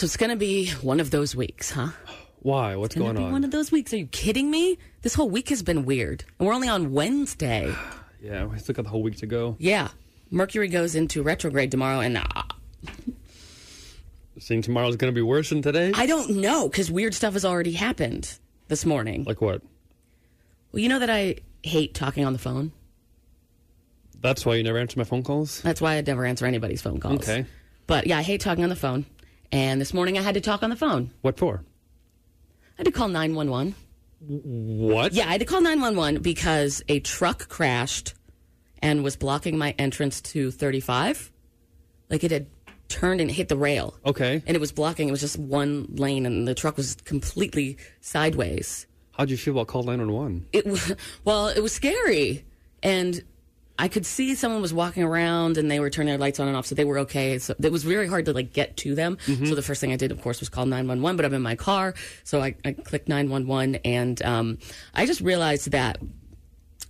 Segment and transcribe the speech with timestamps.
[0.00, 1.88] So it's going to be one of those weeks, huh?
[2.38, 2.74] Why?
[2.74, 3.32] What's It's going going to be on?
[3.32, 3.92] one of those weeks.
[3.92, 4.78] Are you kidding me?
[5.02, 6.24] This whole week has been weird.
[6.38, 7.74] And we're only on Wednesday.
[8.22, 9.56] yeah, we still got the whole week to go.
[9.58, 9.88] Yeah.
[10.30, 12.22] Mercury goes into retrograde tomorrow, and uh,
[14.38, 15.92] Seeing tomorrow's going to be worse than today.
[15.94, 19.24] I don't know because weird stuff has already happened this morning.
[19.24, 19.60] like what?
[20.72, 22.72] Well, you know that I hate talking on the phone.
[24.22, 25.60] That's why you never answer my phone calls.
[25.60, 27.28] That's why I never answer anybody's phone calls.
[27.28, 27.44] Okay.
[27.86, 29.04] But yeah, I hate talking on the phone.
[29.52, 31.10] And this morning I had to talk on the phone.
[31.22, 31.64] What for?
[32.62, 33.74] I had to call 911.
[34.20, 35.12] What?
[35.12, 38.14] Yeah, I had to call 911 because a truck crashed
[38.82, 41.32] and was blocking my entrance to 35.
[42.08, 42.46] Like it had
[42.88, 43.94] turned and hit the rail.
[44.04, 44.42] Okay.
[44.46, 45.08] And it was blocking.
[45.08, 48.86] It was just one lane and the truck was completely sideways.
[49.12, 50.46] How'd you feel about call 911?
[50.52, 52.44] It was, well, it was scary.
[52.82, 53.22] And
[53.80, 56.56] I could see someone was walking around and they were turning their lights on and
[56.56, 57.38] off, so they were okay.
[57.38, 59.16] So it was very hard to like get to them.
[59.26, 61.56] So the first thing I did, of course, was call 911, but I'm in my
[61.56, 61.94] car.
[62.22, 64.58] So I, I clicked 911 and um,
[64.94, 65.98] I just realized that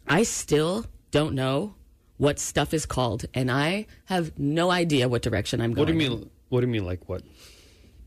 [0.09, 1.75] I still don't know
[2.17, 5.87] what stuff is called, and I have no idea what direction I'm going.
[5.87, 6.19] What do you in.
[6.21, 6.31] mean?
[6.49, 6.85] What do you mean?
[6.85, 7.23] Like what?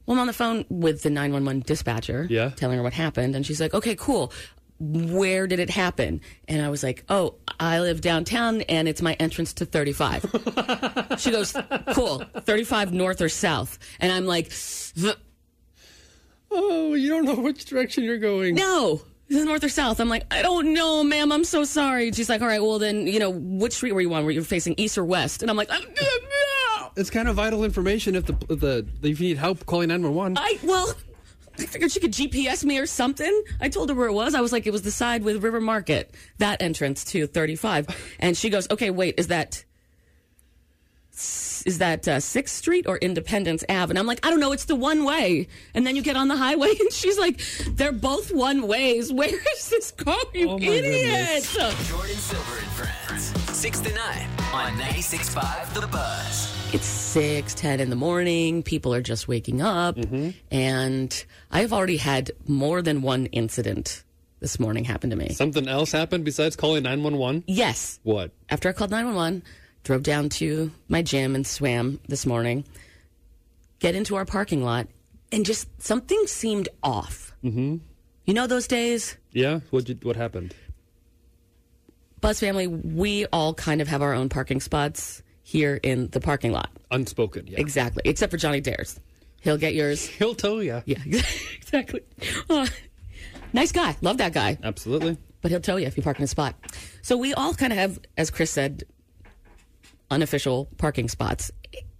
[0.06, 2.50] Well, I'm on the phone with the 911 dispatcher, Yeah.
[2.50, 4.31] telling her what happened, and she's like, "Okay, cool.
[4.84, 9.14] Where did it happen?" And I was like, "Oh, I live downtown, and it's my
[9.14, 10.26] entrance to 35."
[11.20, 11.56] she goes,
[11.94, 15.14] "Cool, 35 north or south?" And I'm like, "V-
[16.52, 18.56] Oh, you don't know which direction you're going.
[18.56, 20.00] "No." Is it north or south?
[20.00, 21.32] I'm like, I don't know, ma'am.
[21.32, 22.08] I'm so sorry.
[22.08, 24.26] And she's like, all right, well then, you know, which street were you on?
[24.26, 25.42] Were you facing east or west?
[25.42, 29.20] And I'm like, "I don't know." It's kind of vital information if the the if
[29.20, 30.38] you need help calling 911.
[30.38, 30.94] I well,
[31.59, 33.44] I figured she could GPS me or something.
[33.62, 34.34] I told her where it was.
[34.34, 37.88] I was like, it was the side with River Market, that entrance to 35.
[38.19, 39.64] And she goes, okay, wait, is that
[41.66, 43.91] is that uh, Sixth Street or Independence Ave?
[43.91, 44.52] And I'm like, I don't know.
[44.52, 45.47] It's the one way.
[45.75, 47.40] And then you get on the highway, and she's like,
[47.70, 49.14] they're both one ways.
[49.14, 51.44] Where is this going, you Oh, my idiot?
[51.53, 53.56] Jordan Silver and Friends.
[53.56, 56.62] 6 to 9 on 96.5 The Buzz.
[56.73, 59.97] It's six ten in the morning people are just waking up
[60.51, 64.03] and i've already had more than one incident
[64.39, 67.44] this morning happen to me Something else happened besides calling 911.
[67.47, 68.31] yes What?
[68.50, 69.44] after i called 911
[69.84, 72.66] drove down to my gym and swam this morning
[73.79, 74.88] get into our parking lot
[75.31, 77.78] and just something seemed off mm-hmm.
[78.25, 79.59] you know those days Yeah.
[79.72, 79.85] What?
[79.85, 80.53] Did, what happened?
[82.22, 86.52] buzz family we all kind of have our own parking spots here in the parking
[86.52, 87.46] lot Unspoken.
[87.48, 87.59] Yeah.
[87.59, 89.00] exactly except for johnny dares
[89.42, 90.81] he'll get yours He'll tell you.
[90.86, 92.02] Yeah, exactly.
[92.50, 92.66] Uh,
[93.52, 93.96] nice guy.
[94.02, 94.58] Love that guy.
[94.64, 95.18] Absolutely.
[95.42, 96.56] But he'll tell you if you park in a spot.
[97.02, 98.84] So we all kind of have, as Chris said,
[100.09, 101.52] unofficial parking spots.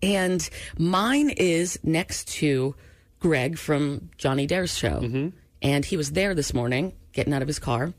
[0.02, 2.76] And mine is next to
[3.20, 5.32] Greg from Johnny Dare's show.
[5.62, 7.94] And he was there this morning getting out of his car.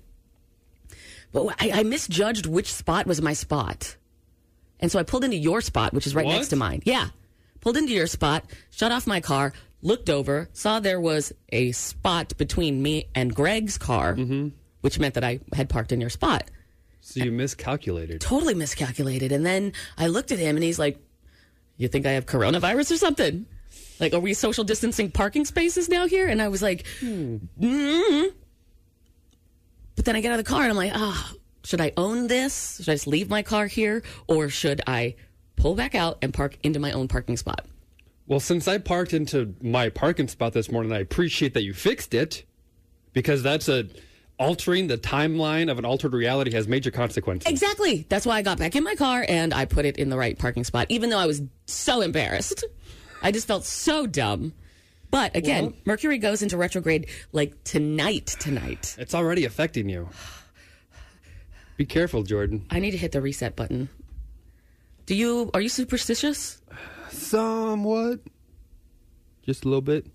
[1.33, 3.97] But I, I misjudged which spot was my spot.
[4.81, 6.35] And so I pulled into your spot, which is right What?
[6.37, 6.83] next to mine.
[6.85, 7.09] Yeah.
[7.61, 12.37] Pulled into your spot, shut off my car, looked over, saw there was a spot
[12.37, 14.15] between me and Greg's car,
[14.83, 16.51] which meant that I had parked in your spot.
[17.01, 18.21] So you miscalculated.
[18.21, 19.33] Totally miscalculated.
[19.33, 20.99] And then I looked at him and he's like,
[21.77, 23.47] You think I have coronavirus or something?
[24.01, 26.27] Like, are we social distancing parking spaces now here?
[26.29, 27.41] And I was like, mm
[29.97, 31.33] But then I get out of the car and I'm like, ah,
[31.65, 32.77] should I own this?
[32.77, 34.03] Should I just leave my car here?
[34.29, 35.15] Or should I
[35.57, 37.67] pull back out and park into my own parking spot?
[38.27, 42.15] Well, since I parked into my parking spot this morning, I appreciate that you fixed
[42.15, 42.45] it
[43.13, 43.87] because that's a
[44.39, 47.51] altering the timeline of an altered reality has major consequences.
[47.51, 48.05] Exactly.
[48.09, 50.37] That's why I got back in my car and I put it in the right
[50.39, 52.65] parking spot, even though I was so embarrassed.
[53.23, 54.53] I just felt so dumb.
[55.11, 58.35] But again, Well- Mercury goes into retrograde like tonight.
[58.41, 58.97] Tonight.
[58.99, 60.09] It's already affecting you.
[61.77, 62.67] Be careful, Jordan.
[62.71, 63.89] I need to hit the reset button.
[65.07, 65.51] Do you?
[65.55, 66.63] Are you superstitious?
[67.11, 68.21] Somewhat.
[69.43, 70.07] Just a little bit.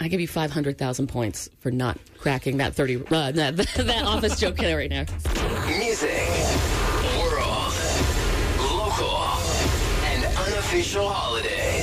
[0.00, 4.04] I give you five hundred thousand points for not cracking that thirty uh, that, that
[4.04, 5.04] office joke killer right now.
[5.66, 6.10] Music,
[7.18, 7.72] world,
[8.58, 9.28] local,
[10.02, 11.81] and unofficial holidays.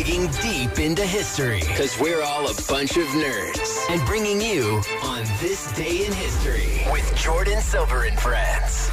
[0.00, 4.80] We're digging deep into history because we're all a bunch of nerds and bringing you
[5.02, 8.90] on this day in history with Jordan Silver and friends.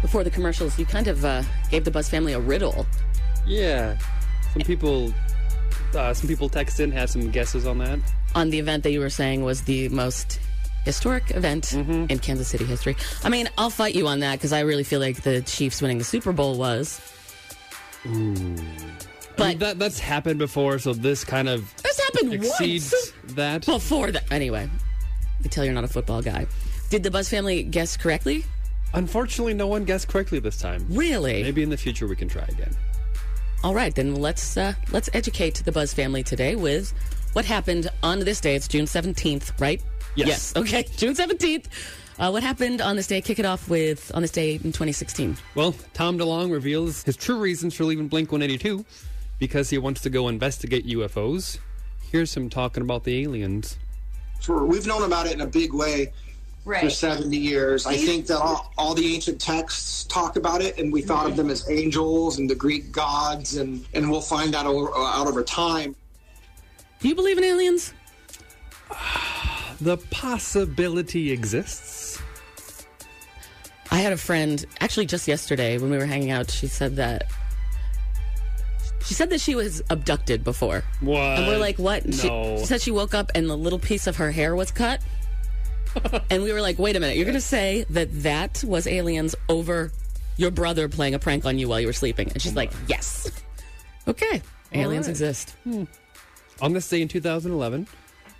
[0.00, 2.86] Before the commercials, you kind of uh, gave the Buzz family a riddle.
[3.44, 3.98] Yeah.
[4.52, 5.12] Some people
[5.94, 7.98] uh, some people texted in had some guesses on that.
[8.36, 10.38] on the event that you were saying was the most
[10.84, 12.94] historic event in Kansas City history.
[13.24, 15.98] I mean, I'll fight you on that because I really feel like the Chiefs winning
[15.98, 17.00] the Super Bowl was.
[19.38, 23.34] I mean, But that that's happened before, so this kind of this happened exceeds once
[23.36, 23.66] that.
[23.66, 24.30] before that.
[24.32, 24.68] Anyway,
[25.38, 26.46] I can tell you're not a football guy.
[26.90, 28.44] Did the Buzz family guess correctly?
[28.94, 30.86] Unfortunately, no one guessed correctly this time.
[30.88, 31.42] Really?
[31.42, 32.74] Maybe in the future we can try again.
[33.62, 36.92] All right, then let's uh, let's educate the Buzz family today with
[37.32, 38.54] what happened on this day.
[38.54, 39.82] It's June seventeenth, right?
[40.14, 40.54] Yes.
[40.56, 41.68] Okay, June seventeenth.
[42.18, 43.20] Uh, what happened on this day?
[43.20, 45.36] Kick it off with on this day in 2016.
[45.54, 48.84] Well, Tom DeLonge reveals his true reasons for leaving Blink 182
[49.38, 51.58] because he wants to go investigate UFOs.
[52.10, 53.76] Here's him talking about the aliens.
[54.40, 56.12] for we've known about it in a big way
[56.64, 57.86] for 70 years.
[57.86, 61.36] I think that all, all the ancient texts talk about it, and we thought of
[61.36, 65.26] them as angels and the Greek gods, and, and we'll find that over, uh, out
[65.26, 65.96] over time.
[67.00, 67.94] Do you believe in aliens?
[69.80, 72.20] The possibility exists.
[73.92, 76.50] I had a friend actually just yesterday when we were hanging out.
[76.50, 77.30] She said that
[79.08, 81.16] she said that she was abducted before, What?
[81.38, 82.58] and we're like, "What?" And She, No.
[82.58, 85.00] she said she woke up and the little piece of her hair was cut,
[86.30, 87.16] and we were like, "Wait a minute!
[87.16, 89.90] You're going to say that that was aliens over
[90.36, 92.72] your brother playing a prank on you while you were sleeping?" And she's oh like,
[92.86, 93.30] "Yes."
[94.06, 95.10] Okay, aliens right.
[95.10, 95.54] exist.
[95.64, 95.84] Hmm.
[96.60, 97.86] On this day in 2011,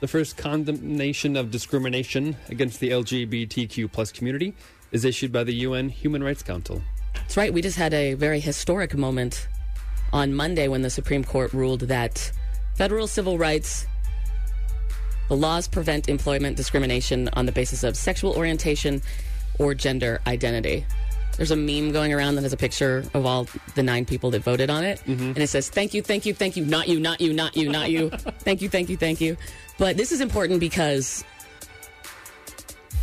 [0.00, 4.54] the first condemnation of discrimination against the LGBTQ plus community
[4.92, 6.82] is issued by the UN Human Rights Council.
[7.14, 7.52] That's right.
[7.52, 9.46] We just had a very historic moment
[10.12, 12.30] on Monday when the Supreme Court ruled that
[12.74, 13.86] federal civil rights,
[15.28, 19.02] the laws prevent employment discrimination on the basis of sexual orientation
[19.58, 20.86] or gender identity.
[21.36, 23.46] There's a meme going around that has a picture of all
[23.76, 25.00] the nine people that voted on it.
[25.06, 25.22] Mm-hmm.
[25.22, 27.68] And it says, Thank you, thank you, thank you, not you, not you, not you,
[27.68, 28.10] not you.
[28.40, 29.36] thank you, thank you, thank you.
[29.78, 31.24] But this is important because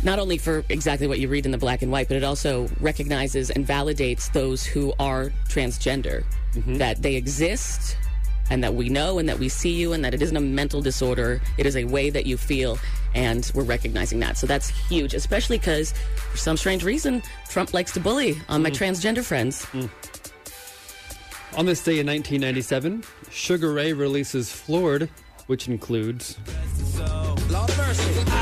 [0.02, 2.68] not only for exactly what you read in the black and white, but it also
[2.80, 6.74] recognizes and validates those who are transgender, mm-hmm.
[6.74, 7.96] that they exist
[8.50, 10.80] and that we know and that we see you and that it isn't a mental
[10.80, 11.40] disorder.
[11.58, 12.78] It is a way that you feel,
[13.14, 14.36] and we're recognizing that.
[14.36, 15.92] So that's huge, especially because
[16.30, 18.76] for some strange reason, Trump likes to bully on my mm.
[18.76, 19.64] transgender friends.
[19.66, 19.90] Mm.
[21.56, 25.08] On this day in 1997, Sugar Ray releases Floored,
[25.46, 26.36] which includes
[26.98, 28.35] Lord of mercy.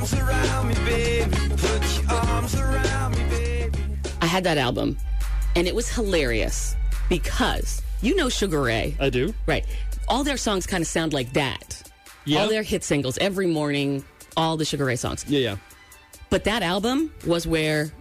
[0.00, 1.36] Arms around me, baby.
[1.56, 3.78] Put your arms around me, baby.
[4.22, 4.96] I had that album,
[5.54, 6.74] and it was hilarious
[7.10, 8.96] because you know Sugar Ray.
[8.98, 9.34] I do.
[9.46, 9.66] Right.
[10.08, 11.82] All their songs kind of sound like that.
[12.24, 12.40] Yeah.
[12.40, 14.02] All their hit singles every morning,
[14.38, 15.24] all the Sugar Ray songs.
[15.28, 15.56] Yeah, yeah.
[16.30, 17.92] But that album was where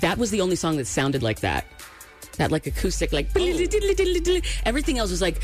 [0.00, 1.64] that was the only song that sounded like that.
[2.38, 3.28] That like acoustic, like
[4.64, 5.40] everything else was like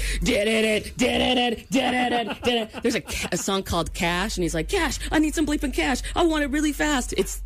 [2.82, 6.02] there's a, a song called Cash, and he's like Cash, I need some bleeping cash,
[6.14, 7.14] I want it really fast.
[7.16, 7.42] It's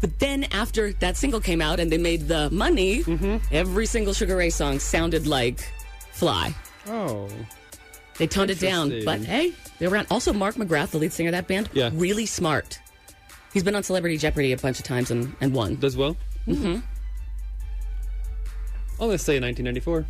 [0.00, 3.02] but then after that single came out and they made the money,
[3.50, 5.66] every single Sugar Ray song sounded like
[6.12, 6.54] Fly.
[6.86, 7.28] Oh.
[8.18, 10.06] They toned it down, but hey, they were around.
[10.10, 11.90] Also, Mark McGrath, the lead singer of that band, Yeah.
[11.94, 12.78] really smart.
[13.52, 15.76] He's been on Celebrity Jeopardy a bunch of times and, and won.
[15.76, 16.16] Does well?
[16.46, 16.80] Mm-hmm.
[19.00, 20.06] On this day in 1994,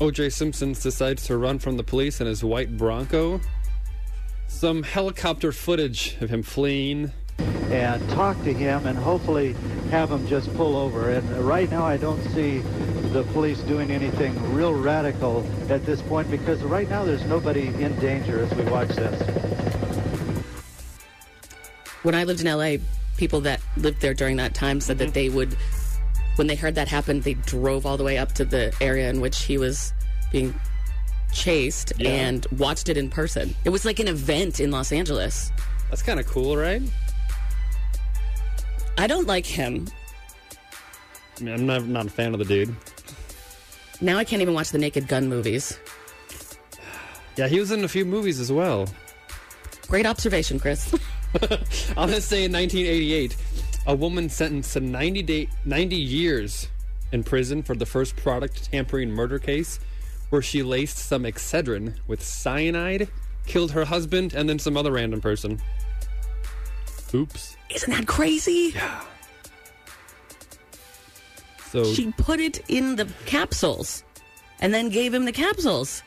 [0.00, 0.30] O.J.
[0.30, 3.40] Simpson decides to run from the police in his white Bronco.
[4.48, 7.12] Some helicopter footage of him fleeing.
[7.70, 9.54] and talk to him and hopefully
[9.90, 11.10] have him just pull over.
[11.10, 12.58] And right now I don't see
[13.12, 17.98] the police doing anything real radical at this point because right now there's nobody in
[18.00, 19.20] danger as we watch this.
[22.02, 22.76] When I lived in LA,
[23.16, 25.14] people that lived there during that time said that mm-hmm.
[25.14, 25.56] they would,
[26.36, 29.20] when they heard that happen, they drove all the way up to the area in
[29.20, 29.92] which he was
[30.32, 30.54] being
[31.32, 32.10] chased Yeah.
[32.10, 33.54] and watched it in person.
[33.64, 35.50] It was like an event in Los Angeles.
[35.90, 36.82] That's kind of cool, right?
[38.98, 39.86] I don't like him.
[41.40, 42.74] I mean, I'm not, not a fan of the dude.
[44.00, 45.78] Now I can't even watch the Naked Gun movies.
[47.36, 48.86] Yeah, he was in a few movies as well.
[49.88, 50.94] Great observation, Chris.
[51.96, 53.36] On this say in 1988,
[53.86, 56.68] a woman sentenced to 90, day, 90 years
[57.12, 59.78] in prison for the first product tampering murder case,
[60.30, 63.08] where she laced some Excedrin with cyanide,
[63.46, 65.60] killed her husband, and then some other random person.
[67.12, 67.56] Oops.
[67.70, 68.72] Isn't that crazy?
[68.74, 69.04] Yeah.
[71.70, 74.02] So She put it in the capsules
[74.60, 76.02] and then gave him the capsules.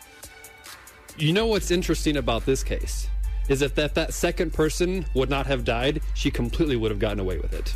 [1.18, 3.08] you know what's interesting about this case
[3.50, 7.20] is that that that second person would not have died, she completely would have gotten
[7.20, 7.76] away with it.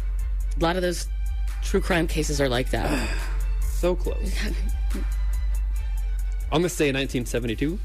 [0.58, 1.08] A lot of those
[1.62, 3.10] true crime cases are like that.
[3.82, 4.22] So close.
[6.52, 7.80] On this day in 1972,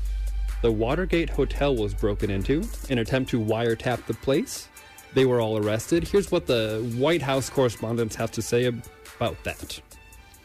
[0.61, 4.69] the Watergate Hotel was broken into in an attempt to wiretap the place.
[5.15, 6.07] They were all arrested.
[6.07, 9.81] Here's what the White House correspondents have to say about that.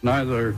[0.03, 0.55] Neither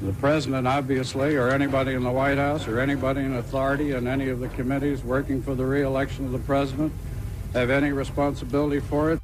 [0.00, 4.28] the president, obviously, or anybody in the White House, or anybody in authority in any
[4.28, 6.92] of the committees working for the reelection of the president
[7.52, 9.20] have any responsibility for it.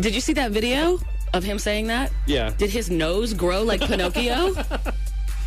[0.00, 0.98] Did you see that video
[1.34, 2.12] of him saying that?
[2.26, 2.50] Yeah.
[2.56, 4.54] Did his nose grow like Pinocchio?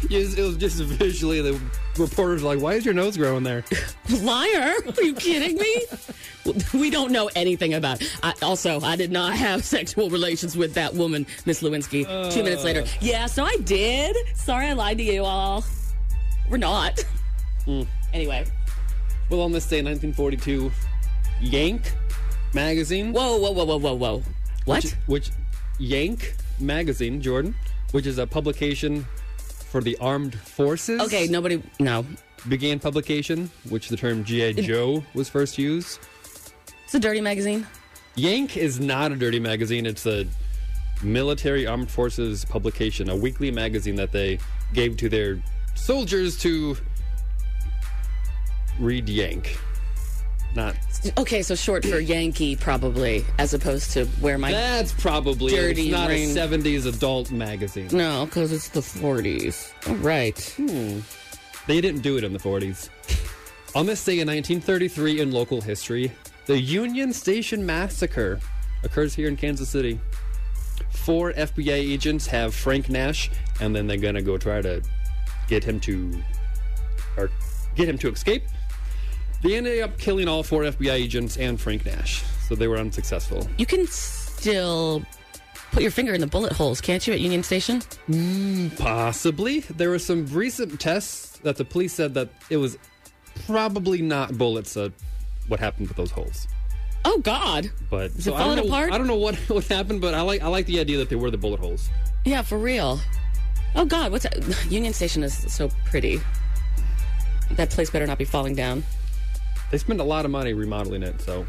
[0.10, 1.60] It was, just visually, the
[1.98, 3.64] reporters were like, why is your nose growing there?
[4.22, 4.74] Liar!
[4.98, 5.84] Are you kidding me?
[6.76, 8.04] We don't know anything about.
[8.22, 12.06] I, also, I did not have sexual relations with that woman, Miss Lewinsky.
[12.32, 12.88] Two minutes later, uh.
[13.02, 14.16] yeah, so I did.
[14.36, 15.66] Sorry, I lied to you all.
[16.48, 17.04] We're not.
[17.66, 17.88] Mm.
[18.14, 18.46] Anyway,
[19.32, 20.72] Well, on this day 1942,
[21.42, 21.92] Yank
[22.54, 23.12] magazine.
[23.12, 24.24] whoa, whoa, whoa, whoa, whoa, whoa.
[24.66, 24.84] What?
[24.84, 25.32] Which, which
[25.80, 27.56] Yank magazine, Jordan,
[27.92, 29.04] which is a publication
[29.76, 31.02] for the armed forces.
[31.02, 31.62] Okay, nobody.
[31.82, 32.06] No,
[32.48, 34.54] Began publication, which the term G.I.
[34.54, 36.00] Joe was first used.
[36.86, 37.68] it's a dirty magazine.
[38.16, 39.86] Yank is not a dirty magazine.
[39.86, 40.26] It's a
[41.04, 44.40] military armed forces publication, a weekly magazine that they
[44.72, 46.78] gave to their soldiers to
[48.80, 49.58] read Yank.
[50.56, 50.76] Not
[51.18, 54.52] Okay, so short for Yankee, probably, as opposed to where my.
[54.52, 55.58] that's probably it.
[55.58, 56.32] Dirty it's not ring.
[56.32, 57.90] a '70s adult magazine.
[57.92, 59.72] no, because it's the 40s.
[59.90, 60.40] All right.
[60.58, 61.00] Hmm.
[61.68, 62.90] They didn't do it in the 40s.
[63.76, 66.12] On this day in 1933 in local history,
[66.46, 68.40] the Union Station Massacre
[68.84, 70.00] occurs here in Kansas City.
[70.92, 74.82] Four FBI agents have Frank Nash, and then they're gonna go try to
[75.48, 76.14] get him to,
[77.18, 77.30] or
[77.76, 78.44] get him to escape.
[79.46, 83.48] They ended up killing all four FBI agents and Frank Nash, so they were unsuccessful.
[83.58, 85.04] You can still
[85.72, 87.84] put your finger in the bullet holes, can't you, at Union Station?
[88.78, 89.60] Possibly.
[89.60, 92.80] There were some recent tests that the police said that it was
[93.46, 94.76] probably not bullets.
[94.76, 94.90] Uh,
[95.48, 96.48] what happened with those holes?
[97.04, 97.70] Oh, God.
[97.92, 98.94] But Is so it I don't falling know, apart?
[98.94, 101.16] I don't know what what happened, but I like I like the idea that they
[101.16, 101.88] were the bullet holes.
[102.26, 103.00] Yeah, for real.
[103.76, 104.12] Oh, God.
[104.12, 104.66] What's that?
[104.72, 106.20] Union Station is so pretty.
[107.52, 108.84] That place better not be falling down.
[109.72, 111.46] They spent a lot of money remodeling it, so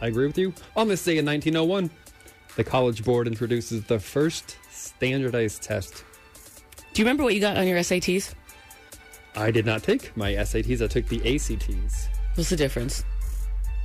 [0.00, 0.52] I agree with you.
[0.76, 1.90] On this day in 1901,
[2.56, 6.04] the College Board introduces the first standardized test.
[6.92, 8.34] Do you remember what you got on your SATs?
[9.36, 10.82] I did not take my SATs.
[10.82, 12.08] I took the ACTs.
[12.34, 13.04] What's the difference?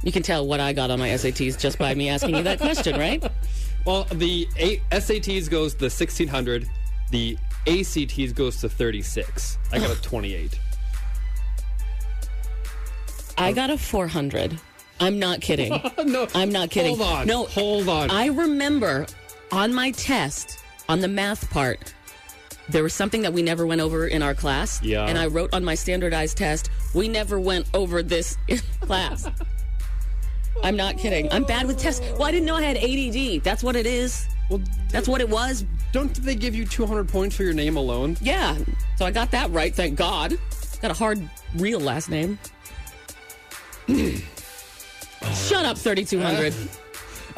[0.03, 2.59] You can tell what I got on my SATs just by me asking you that
[2.59, 3.23] question, right?
[3.85, 6.69] Well, the A- SATs goes to 1600.
[7.11, 9.57] The ACTs goes to 36.
[9.71, 10.59] I got a 28.
[13.39, 14.59] I got a 400.
[14.99, 15.71] I'm not kidding.
[16.05, 16.97] no, I'm not kidding.
[16.97, 17.27] Hold on.
[17.27, 18.11] No, hold on.
[18.11, 19.07] I remember
[19.51, 21.93] on my test, on the math part,
[22.67, 24.81] there was something that we never went over in our class.
[24.83, 25.05] Yeah.
[25.05, 29.27] And I wrote on my standardized test, we never went over this in class.
[30.63, 31.31] I'm not kidding.
[31.31, 32.05] I'm bad with tests.
[32.11, 33.43] Well, I didn't know I had ADD.
[33.43, 34.27] That's what it is.
[34.49, 35.65] well, That's what it was.
[35.93, 38.17] don't they give you 200 points for your name alone?
[38.21, 38.57] Yeah.
[38.97, 40.37] So I got that right, thank God.
[40.81, 42.37] Got a hard, real last name.
[43.89, 46.53] Shut up, 3200.
[46.53, 46.55] Uh,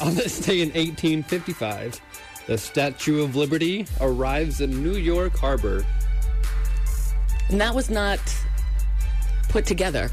[0.04, 2.00] on this day in 1855,
[2.46, 5.84] the Statue of Liberty arrives in New York Harbor.
[7.48, 8.20] and that was not
[9.48, 10.10] put together.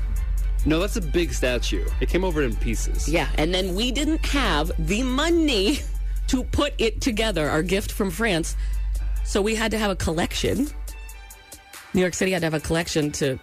[0.66, 1.86] No, that's a big statue.
[2.02, 3.08] It came over in pieces.
[3.08, 5.80] Yeah, and then we didn't have the money
[6.28, 8.56] to put it together, our gift from France.
[9.24, 10.68] So we had to have a collection.
[11.94, 13.38] New York City had to have a collection to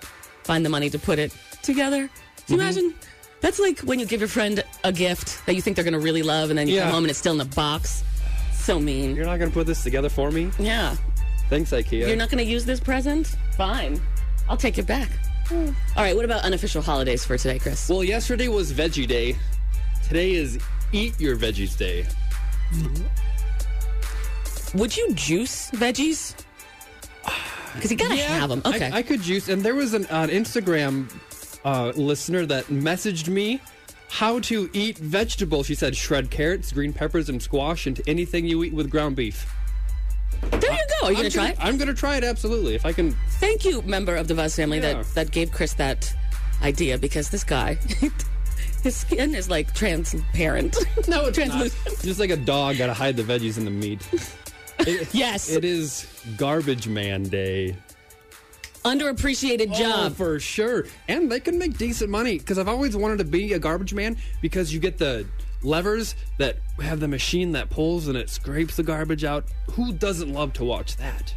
[0.44, 2.10] find the money to put it together.
[2.46, 2.94] Can you imagine?
[3.40, 6.00] That's like when you give your friend a gift that you think they're going to
[6.00, 6.84] really love, and then you Yeah.
[6.84, 8.02] come home and it's still in the box.
[8.54, 9.14] So mean.
[9.14, 10.50] You're not going to put this together for me?
[10.58, 10.96] Yeah.
[11.50, 12.06] Thanks, IKEA.
[12.08, 13.36] You're not going to use this present?
[13.56, 14.00] Fine.
[14.48, 15.08] I'll take it back.
[15.52, 17.88] All right, what about unofficial holidays for today, Chris?
[17.88, 19.36] Well, yesterday was Veggie Day.
[20.08, 20.58] Today is
[20.92, 22.04] Eat Your Veggies Day.
[24.74, 26.34] Would you juice veggies?
[27.74, 28.62] Because you gotta have them.
[28.64, 28.90] Okay.
[28.90, 31.08] I, I could juice, and there was an, an Instagram
[31.66, 33.60] uh, listener that messaged me
[34.08, 35.66] how to eat vegetables.
[35.66, 39.52] She said shred carrots, green peppers, and squash into anything you eat with ground beef.
[40.50, 41.06] there you go.
[41.08, 41.56] Are you I'm gonna try it?
[41.60, 43.12] I'm gonna try it absolutely if I can.
[43.40, 44.94] Thank you, member of the Buzz family, Yeah.
[44.94, 46.14] that that gave Chris that
[46.62, 47.74] idea because this guy,
[48.82, 50.76] his skin is like transparent.
[50.76, 51.34] No, it's not.
[51.34, 52.02] translucent.
[52.02, 54.06] Just like a dog, gotta hide the veggies in the meat.
[54.80, 55.48] It- Yes.
[55.48, 56.06] it is
[56.36, 57.76] Garbage Man Day.
[58.86, 60.16] Underappreciated Oh, job.
[60.16, 60.86] for sure.
[61.08, 64.16] And they can make decent money because I've always wanted to be a garbage man
[64.40, 65.26] because you get the
[65.62, 69.44] levers that have the machine that pulls and it scrapes the garbage out.
[69.72, 71.34] Who doesn't love to watch that?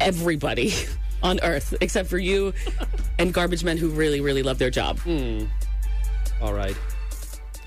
[0.00, 0.72] Everybody
[1.22, 2.52] on Earth, except for you
[3.18, 4.98] and garbage men who really, really love their job.
[5.00, 5.44] Hmm.
[6.40, 6.76] All right.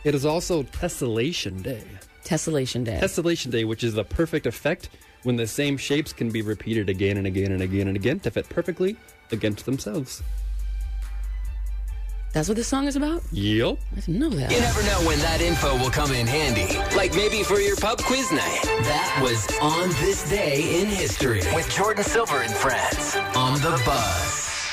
[0.04, 1.84] It is also Tessellation Day.
[2.24, 3.00] Tessellation Day.
[3.02, 4.90] Tessellation Day, which is the perfect effect
[5.28, 8.32] when the same shapes can be repeated again and again and again and again to
[8.32, 8.96] fit perfectly
[9.34, 10.24] against themselves.
[12.32, 13.22] That's what this song is about?
[13.34, 13.78] Yup.
[13.92, 14.50] I didn't know that.
[14.50, 16.80] You never know when that info will come in handy.
[16.96, 18.62] Like maybe for your pub quiz night.
[18.64, 24.72] That was On This Day in History with Jordan Silver and friends on the bus.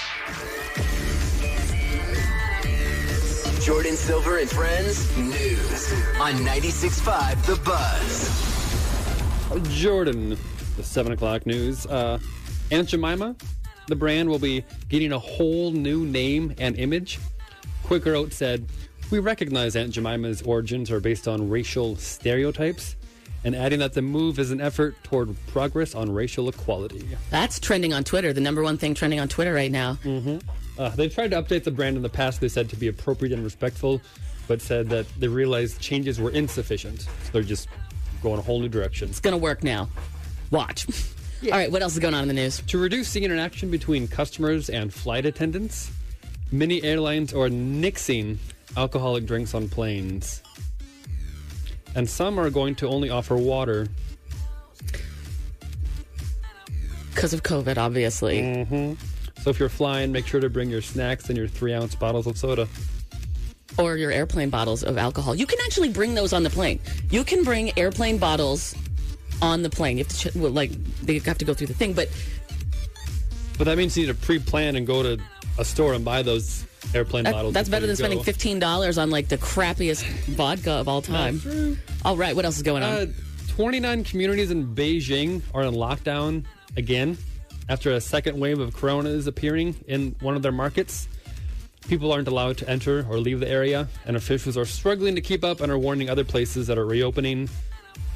[3.61, 8.54] Jordan Silver and Friends News on 96.5 The Buzz.
[9.71, 10.37] Jordan,
[10.77, 11.87] the 7 o'clock news.
[11.87, 12.19] Uh,
[12.71, 13.37] Aunt Jemima,
[13.89, 17.19] the brand, will be getting a whole new name and image.
[17.85, 18.67] Quaker Oat said,
[19.11, 22.97] We recognize Aunt Jemima's origins are based on racial stereotypes,
[23.45, 27.07] and adding that the move is an effort toward progress on racial equality.
[27.31, 29.99] That's trending on Twitter, the number one thing trending on Twitter right now.
[30.79, 33.33] Uh, they've tried to update the brand in the past, they said to be appropriate
[33.33, 34.01] and respectful,
[34.49, 37.03] but said that they realized changes were insufficient.
[37.03, 37.69] So they're just
[38.25, 39.09] going a whole new direction.
[39.09, 39.89] It's going to work now.
[40.51, 40.87] Watch.
[41.45, 42.61] All right, what else is going on in the news?
[42.69, 45.93] To reduce the interaction between customers and flight attendants,
[46.51, 48.39] many airlines are nixing
[48.77, 50.43] alcoholic drinks on planes.
[51.95, 53.87] And some are going to only offer water.
[57.15, 58.41] Because of COVID, obviously.
[58.41, 58.97] Mm.
[59.43, 62.27] So if you're flying, make sure to bring your snacks and your three ounce bottles
[62.27, 62.67] of soda.
[63.79, 65.35] Or your airplane bottles of alcohol.
[65.35, 66.79] You can actually bring those on the plane.
[67.11, 68.75] You can bring airplane bottles
[69.43, 69.99] on the plane.
[69.99, 70.71] You have to, ch- well, like,
[71.03, 72.09] they have to go through the thing, but
[73.59, 75.21] But that means you need to pre plan and go to
[75.59, 77.55] a store and buy those airplane that, bottles.
[77.55, 78.25] that's better than spending go.
[78.25, 80.05] $15 on, like, the crappiest
[80.37, 81.79] vodka of all time.
[82.05, 82.93] All right, what else is going on?
[82.93, 83.07] Uh,
[83.49, 86.45] 29 communities in Beijing are in lockdown
[86.77, 87.17] again
[87.69, 91.09] after a second wave of corona is appearing in one of their markets.
[91.89, 95.45] People aren't allowed to enter or leave the area, and officials are struggling to keep
[95.45, 97.49] up and are warning other places that are reopening.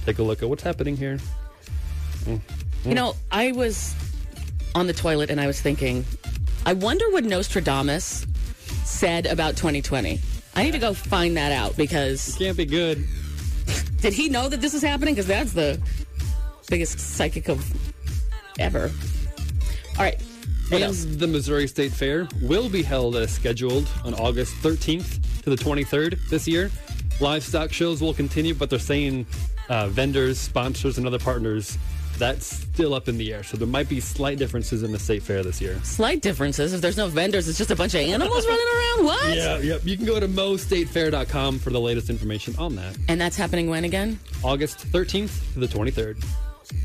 [0.06, 1.18] Take a look at what's happening here.
[2.26, 3.94] You know, I was
[4.74, 6.04] on the toilet and I was thinking,
[6.64, 8.26] I wonder what Nostradamus
[8.84, 10.20] said about 2020.
[10.54, 13.06] I need to go find that out because It Can't be good.
[14.00, 15.14] did he know that this is happening?
[15.14, 15.80] Because that's the
[16.68, 17.64] biggest psychic of
[18.58, 18.90] ever.
[19.96, 20.20] All right.
[20.70, 25.56] And the Missouri State Fair will be held as scheduled on August 13th to the
[25.56, 26.70] 23rd this year.
[27.20, 29.26] Livestock shows will continue, but they're saying
[29.68, 31.78] uh, vendors, sponsors, and other partners,
[32.18, 33.42] that's still up in the air.
[33.42, 35.78] So there might be slight differences in the state fair this year.
[35.84, 36.72] Slight differences.
[36.72, 39.04] If there's no vendors, it's just a bunch of animals running around.
[39.06, 39.36] What?
[39.36, 39.82] Yeah, yep.
[39.84, 42.96] You can go to mostatefair.com for the latest information on that.
[43.08, 44.18] And that's happening when again?
[44.42, 46.22] August 13th to the 23rd.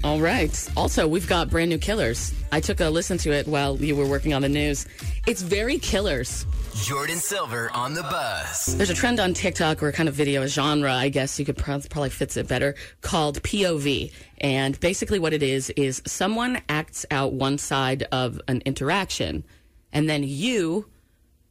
[0.04, 0.70] All right.
[0.76, 2.34] Also, we've got brand new killers.
[2.52, 4.86] I took a listen to it while you were working on the news.
[5.28, 6.46] It's very killers.
[6.76, 8.66] Jordan Silver on the bus.
[8.66, 11.46] There's a trend on TikTok or a kind of video, a genre, I guess you
[11.46, 14.12] could probably fits it better, called POV.
[14.40, 19.44] And basically what it is, is someone acts out one side of an interaction
[19.94, 20.90] and then you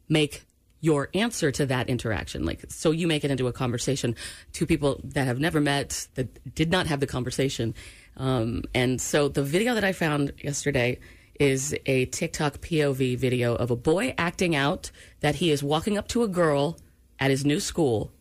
[0.09, 0.45] make
[0.81, 2.45] your answer to that interaction.
[2.45, 4.17] Like, so you make it into a conversation.
[4.53, 7.73] Two people that have never met, that did not have the conversation.
[8.17, 10.99] Um, and so the video that I found yesterday
[11.41, 16.09] is a TikTok POV video of a boy acting out that he is walking up
[16.09, 16.79] to a girl
[17.19, 18.13] at his new school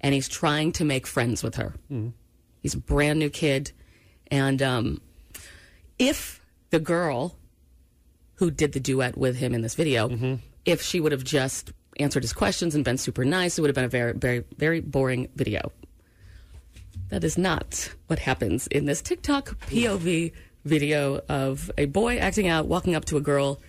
[0.00, 1.74] and he's trying to make friends with her.
[2.60, 3.72] He's a brand new kid.
[4.30, 5.00] And um,
[5.98, 7.36] if the girl
[8.34, 10.08] who did the duet with him in this video,
[10.64, 13.74] if she would have just answered his questions and been super nice, it would have
[13.74, 15.72] been a very, very, very boring video.
[17.10, 20.32] That is not what happens in this TikTok POV
[20.64, 23.60] video of a boy acting out, walking up to a girl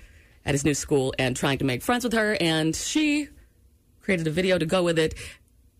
[0.46, 2.36] at his new school and trying to make friends with her.
[2.42, 3.30] And she
[4.02, 5.14] created a video to go with it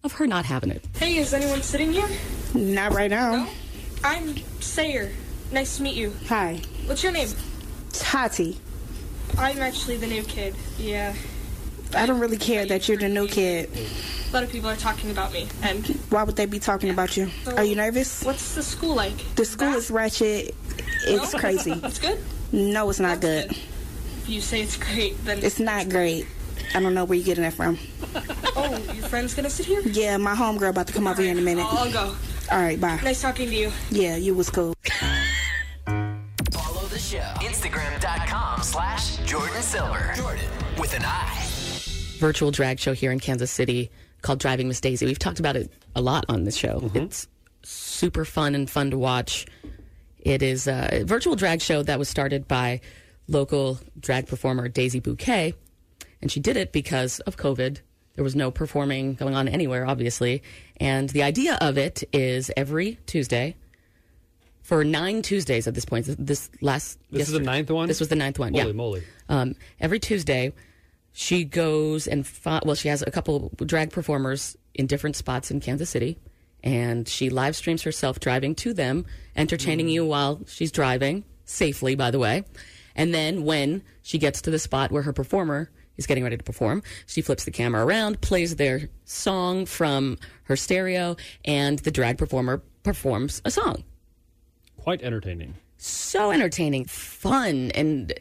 [0.04, 0.86] of her not having it.
[0.96, 2.08] Hey, is anyone sitting here?
[2.54, 3.50] Not right now.
[4.04, 5.12] I'm Sayer.
[5.52, 6.14] Nice to meet you.
[6.28, 6.62] Hi.
[6.86, 7.28] What's your name?
[7.92, 8.58] Tati.
[9.38, 10.56] I'm actually the new kid.
[10.78, 11.14] Yeah.
[11.96, 13.70] I don't really care that you're the new kid.
[14.30, 15.48] A lot of people are talking about me.
[15.64, 17.30] And Why would they be talking about you?
[17.58, 18.24] Are you nervous?
[18.24, 19.14] what's the school like?
[19.36, 20.56] The school is ratchet.
[21.08, 21.40] It's No?
[21.40, 21.72] crazy.
[21.84, 22.20] It's good?
[22.52, 23.52] No, it's not good.
[23.52, 26.28] If you say it's great, then It's not great.
[26.76, 27.78] I don't know where you're getting that from.
[28.62, 29.80] Oh, your friend's gonna sit here?
[29.82, 31.66] Yeah, my homegirl about to come over here in a minute.
[31.66, 32.16] I'll go.
[32.52, 33.00] All right, bye.
[33.04, 33.72] Nice talking to you.
[33.90, 34.74] Yeah, you was cool.
[35.86, 37.20] Follow the show.
[37.40, 40.12] Instagram.com slash Jordan Silver.
[40.18, 40.46] Jordan
[40.78, 41.29] with an I.
[42.20, 43.90] virtual drag show here in Kansas City
[44.22, 45.06] called Driving Miss Daisy.
[45.06, 46.92] We've talked about it a lot on this show.
[46.94, 47.28] It's
[47.64, 49.48] super fun and fun to watch.
[50.20, 52.82] It is a virtual drag show that was started by
[53.28, 55.54] local drag performer Daisy Bouquet,
[56.22, 57.80] and she did it because of COVID.
[58.16, 60.44] There was no performing going on anywhere, obviously.
[60.76, 63.56] And the idea of it is every Tuesday,
[64.62, 67.00] for nine Tuesdays at this point, this last.
[67.12, 67.88] This is the ninth one?
[67.88, 68.74] This was the ninth one, Holy yeah.
[68.74, 69.04] moly.
[69.30, 70.52] Um, every Tuesday,
[71.12, 75.90] she goes and well, she has a couple drag performers in different spots in Kansas
[75.90, 76.18] City,
[76.64, 79.94] and she live streams herself driving to them, entertaining mm.
[79.94, 82.44] you while she's driving safely, by the way.
[82.96, 86.44] And then when she gets to the spot where her performer is getting ready to
[86.44, 92.18] perform, she flips the camera around, plays their song from her stereo, and the drag
[92.18, 93.84] performer performs a song
[94.78, 95.56] Quite entertaining.
[95.78, 98.14] so entertaining, fun, and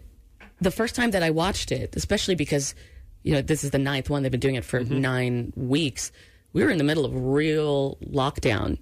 [0.61, 2.75] the first time that I watched it, especially because
[3.23, 6.13] you know this is the ninth one, they've been doing it for nine weeks.
[6.53, 8.79] We were in the middle of real lockdown,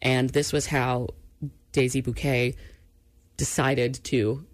[0.00, 1.08] and this was how
[1.72, 2.54] Daisy Bouquet
[3.36, 4.44] decided to,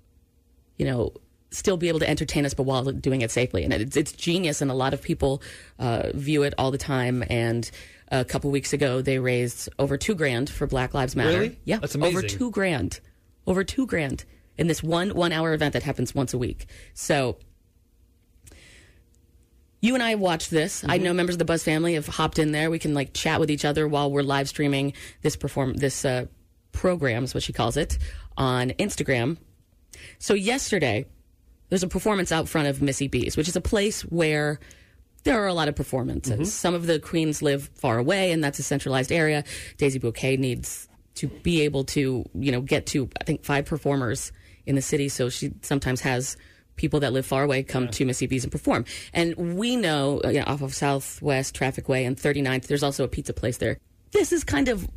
[0.77, 1.13] you know,
[1.51, 3.65] still be able to entertain us, but while doing it safely.
[3.65, 5.43] And it's, it's genius, and a lot of people
[5.79, 7.25] uh, view it all the time.
[7.29, 7.69] And
[8.09, 11.31] a couple weeks ago, they raised over two grand for Black Lives Matter.
[11.31, 11.59] Really?
[11.65, 12.17] Yeah, That's amazing.
[12.17, 13.01] over two grand,
[13.47, 14.25] over two grand
[14.59, 16.67] in this one one hour event that happens once a week.
[16.95, 17.37] So.
[19.83, 20.85] You and I watched this.
[20.89, 22.71] I know members of the Buzz family have hopped in there.
[22.71, 26.27] We can like chat with each other while we're live streaming this perform this uh,
[26.73, 27.99] program is what she calls it
[28.37, 29.37] on Instagram.
[30.19, 31.07] So yesterday,
[31.69, 34.61] there's a performance out front of Missy B's, which is a place where
[35.25, 36.53] there are a lot of performances.
[36.55, 39.45] Some of the queens live far away, and that's a centralized area.
[39.77, 44.33] Daisy Bouquet needs to be able to, you know, get to I think five performers
[44.67, 45.09] in the city.
[45.09, 46.37] So she sometimes has
[46.77, 48.85] people that live far away come to Missy B's and perform.
[49.13, 53.05] And we know, uh, you know, off of Southwest Traffic Way and 39th, there's also
[53.05, 53.79] a pizza place there.
[54.13, 54.89] This is kind of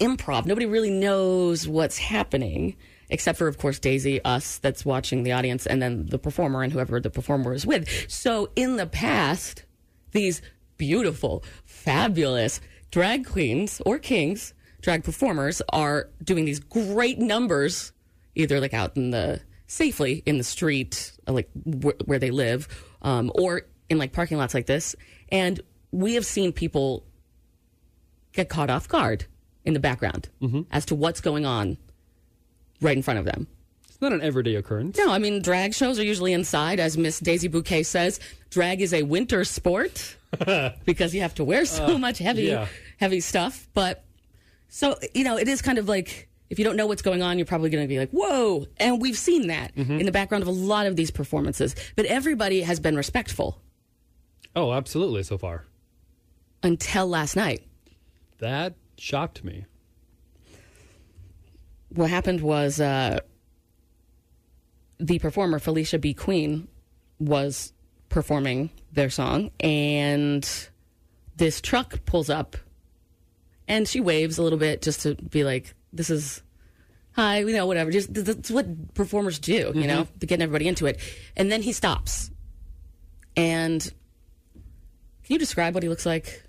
[0.00, 0.46] improv.
[0.46, 2.76] Nobody really knows what's happening,
[3.08, 6.72] except for, of course, Daisy, us that's watching the audience, and then the performer and
[6.72, 7.88] whoever the performer is with.
[8.10, 9.64] So in the past,
[10.12, 10.42] these
[10.76, 12.60] beautiful, fabulous
[12.90, 17.92] drag queens or kings, drag performers, are doing these great numbers,
[18.38, 22.68] either like out in the safely in the street, uh, like wh- where they live,
[23.02, 24.96] um, or in like parking lots like this.
[25.30, 27.04] And we have seen people
[28.32, 29.26] get caught off guard
[29.64, 30.28] in the background
[30.70, 31.76] as to what's going on
[32.80, 33.46] right in front of them.
[33.86, 34.96] It's not an everyday occurrence.
[34.96, 36.78] No, I mean, drag shows are usually inside.
[36.78, 38.20] As Miss Daisy Bouquet says,
[38.50, 40.16] drag is a winter sport
[40.84, 42.68] because you have to wear so much heavy, yeah.
[42.98, 43.68] heavy stuff.
[43.74, 44.04] But
[44.68, 47.38] so, you know, it is kind of like if you don't know what's going on,
[47.38, 48.66] you're probably going to be like, whoa.
[48.78, 51.74] And we've seen that in the background of a lot of these performances.
[51.96, 53.60] But everybody has been respectful
[54.56, 55.66] Oh, absolutely, so far.
[56.62, 57.64] until last night.
[58.38, 59.66] That shocked me.
[61.90, 63.20] what happened was uh,
[64.98, 66.14] the performer Felicia B.
[66.14, 66.68] Queen
[67.18, 67.72] was
[68.08, 70.48] performing their song, and
[71.36, 72.56] this truck pulls up,
[73.68, 76.42] and she waves a little bit just to be like, "This is."
[77.12, 77.90] Hi, you know, whatever.
[77.90, 81.00] Just that's what performers do, you know, to get everybody into it.
[81.36, 82.30] And then he stops.
[83.36, 83.92] And can
[85.34, 86.44] you describe what he looks like?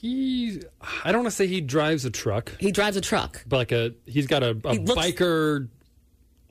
[0.00, 0.62] He,
[1.04, 3.44] I don't want to say he drives a truck, He drives a truck.
[3.46, 5.68] but like a, he's got a, a He looks- biker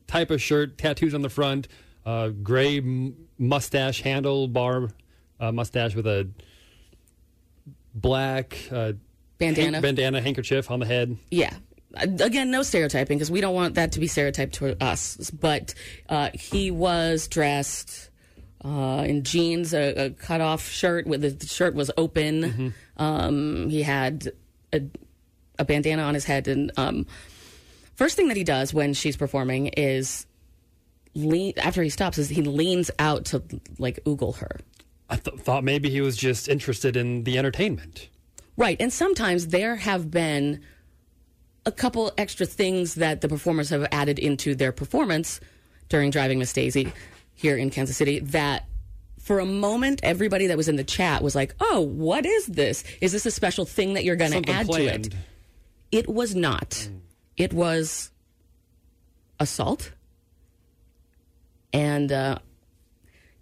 [0.06, 1.68] type of shirt, tattoos on the front,
[2.06, 4.92] uh, gray m- mustache, handlebar
[5.40, 6.28] uh, mustache with a
[7.96, 8.94] black uh,
[9.40, 9.72] Bandana.
[9.78, 11.18] hank- bandana handkerchief on the head.
[11.32, 11.54] Yeah.
[11.94, 15.32] Again, no stereotyping because we don't want that to be stereotyped to us.
[15.32, 15.74] But
[16.10, 18.10] uh, he was dressed
[18.64, 22.74] uh, in jeans, a, a cut off shirt with the shirt was open.
[22.98, 24.32] Um, he had
[24.74, 24.82] a,
[25.60, 27.06] a bandana on his head, and um,
[27.96, 30.26] first thing that he does when she's performing is
[31.14, 33.44] lean after he stops is he leans out to
[33.80, 34.60] like oogle her.
[35.10, 38.10] I th- thought maybe he was just interested in the entertainment.
[38.58, 38.78] Right.
[38.80, 40.62] And sometimes there have been
[41.68, 45.42] a couple extra things that the performers have added into their performance
[45.90, 46.94] during Driving Miss Daisy
[47.36, 48.66] here in Kansas City that
[49.20, 52.86] for a moment everybody that was in the chat was like, "Oh, what is this?
[53.02, 55.14] Is this a special thing that you're going to Something add to it?"
[55.92, 56.88] It was not.
[57.36, 58.12] It was
[59.38, 59.92] assault.
[61.74, 62.40] And uh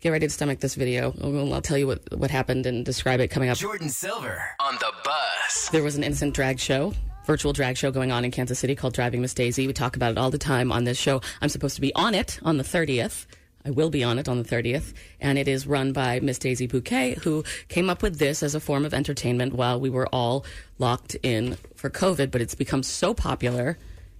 [0.02, 1.14] get ready to stomach this video.
[1.22, 3.58] I'll I'll tell you what what happened and describe it coming up.
[3.58, 5.70] Jordan Silver on the bus.
[5.70, 6.94] There was an innocent drag show,
[7.26, 9.68] virtual drag show going on in Kansas City called Driving Miss Daisy.
[9.68, 11.22] We talk about it all the time on this show.
[11.42, 13.26] I'm supposed to be on it on the 30th.
[13.66, 14.94] I will be on it on the 30th.
[15.20, 18.60] And it is run by Miss Daisy Bouquet, who came up with this as a
[18.60, 20.46] form of entertainment while we were all
[20.78, 22.30] locked in for COVID.
[22.30, 23.78] But it's become so popular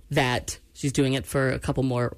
[0.10, 2.18] that she's doing it for a couple more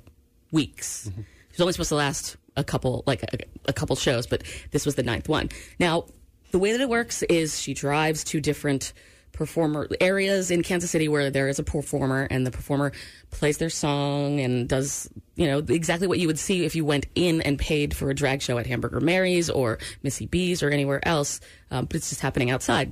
[0.52, 1.12] weeks.
[1.52, 4.96] She's only supposed to last a couple, like a, a couple shows, but this was
[4.96, 5.50] the ninth one.
[5.80, 6.06] Now,
[6.52, 8.94] the way that it works is she drives to different
[9.38, 12.92] performer areas in Kansas City where there is a performer and the performer
[13.30, 17.06] plays their song and does, you know, exactly what you would see if you went
[17.14, 21.08] in and paid for a drag show at Hamburger Mary's or Missy B's or anywhere
[21.08, 21.40] else.
[21.70, 22.92] Um, but it's just happening outside.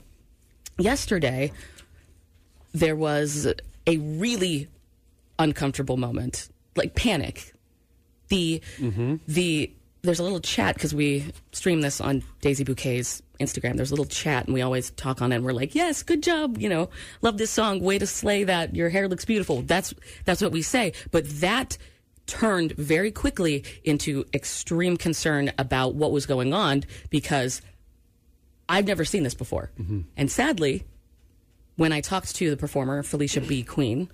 [0.77, 1.51] Yesterday,
[2.75, 3.51] there was
[3.88, 4.67] a really
[5.39, 7.53] uncomfortable moment, like panic.
[8.27, 8.62] The
[9.27, 9.71] the
[10.05, 13.75] there's a little chat because we stream this on Daisy Bouquet's Instagram.
[13.75, 15.37] There's a little chat and we always talk on it.
[15.37, 16.57] and We're like, yes, good job.
[16.57, 16.89] You know,
[17.21, 17.81] love this song.
[17.81, 18.75] Way to slay that.
[18.75, 19.61] Your hair looks beautiful.
[19.61, 19.93] That's
[20.25, 20.93] that's what we say.
[21.11, 21.77] But that
[22.27, 27.61] turned very quickly into extreme concern about what was going on because
[28.67, 29.71] I've never seen this before.
[29.79, 30.01] Mm-hmm.
[30.17, 30.85] And sadly,
[31.75, 33.63] when I talked to the performer, Felicia B.
[33.63, 34.09] Queen,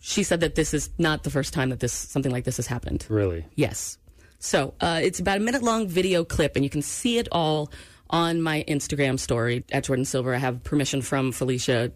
[0.00, 2.66] she said that this is not the first time that this something like this has
[2.66, 3.06] happened.
[3.08, 3.44] Really?
[3.54, 3.98] Yes.
[4.38, 7.70] So uh, it's about a minute long video clip, and you can see it all
[8.10, 10.34] on my Instagram story at Jordan Silver.
[10.34, 11.92] I have permission from Felicia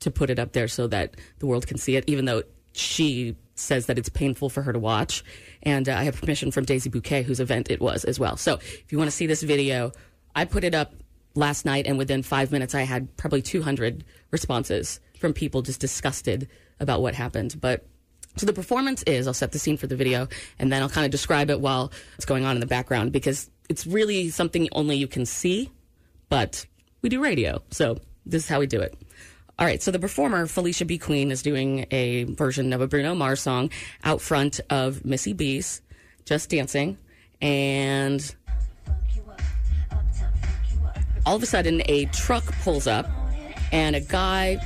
[0.00, 3.34] to put it up there so that the world can see it, even though she
[3.54, 5.24] says that it's painful for her to watch.
[5.62, 8.36] And uh, I have permission from Daisy Bouquet, whose event it was as well.
[8.36, 9.92] So if you want to see this video,
[10.34, 10.94] I put it up
[11.34, 16.48] last night, and within five minutes, I had probably 200 responses from people just disgusted
[16.78, 17.58] about what happened.
[17.60, 17.86] But
[18.36, 21.04] so the performance is, I'll set the scene for the video and then I'll kind
[21.04, 24.96] of describe it while it's going on in the background because it's really something only
[24.96, 25.70] you can see,
[26.28, 26.66] but
[27.02, 27.62] we do radio.
[27.70, 28.94] So this is how we do it.
[29.58, 29.82] All right.
[29.82, 30.98] So the performer, Felicia B.
[30.98, 33.70] Queen, is doing a version of a Bruno Mars song
[34.04, 35.80] out front of Missy B's
[36.26, 36.98] Just Dancing.
[37.40, 38.34] And
[41.24, 43.08] all of a sudden, a truck pulls up
[43.72, 44.56] and a guy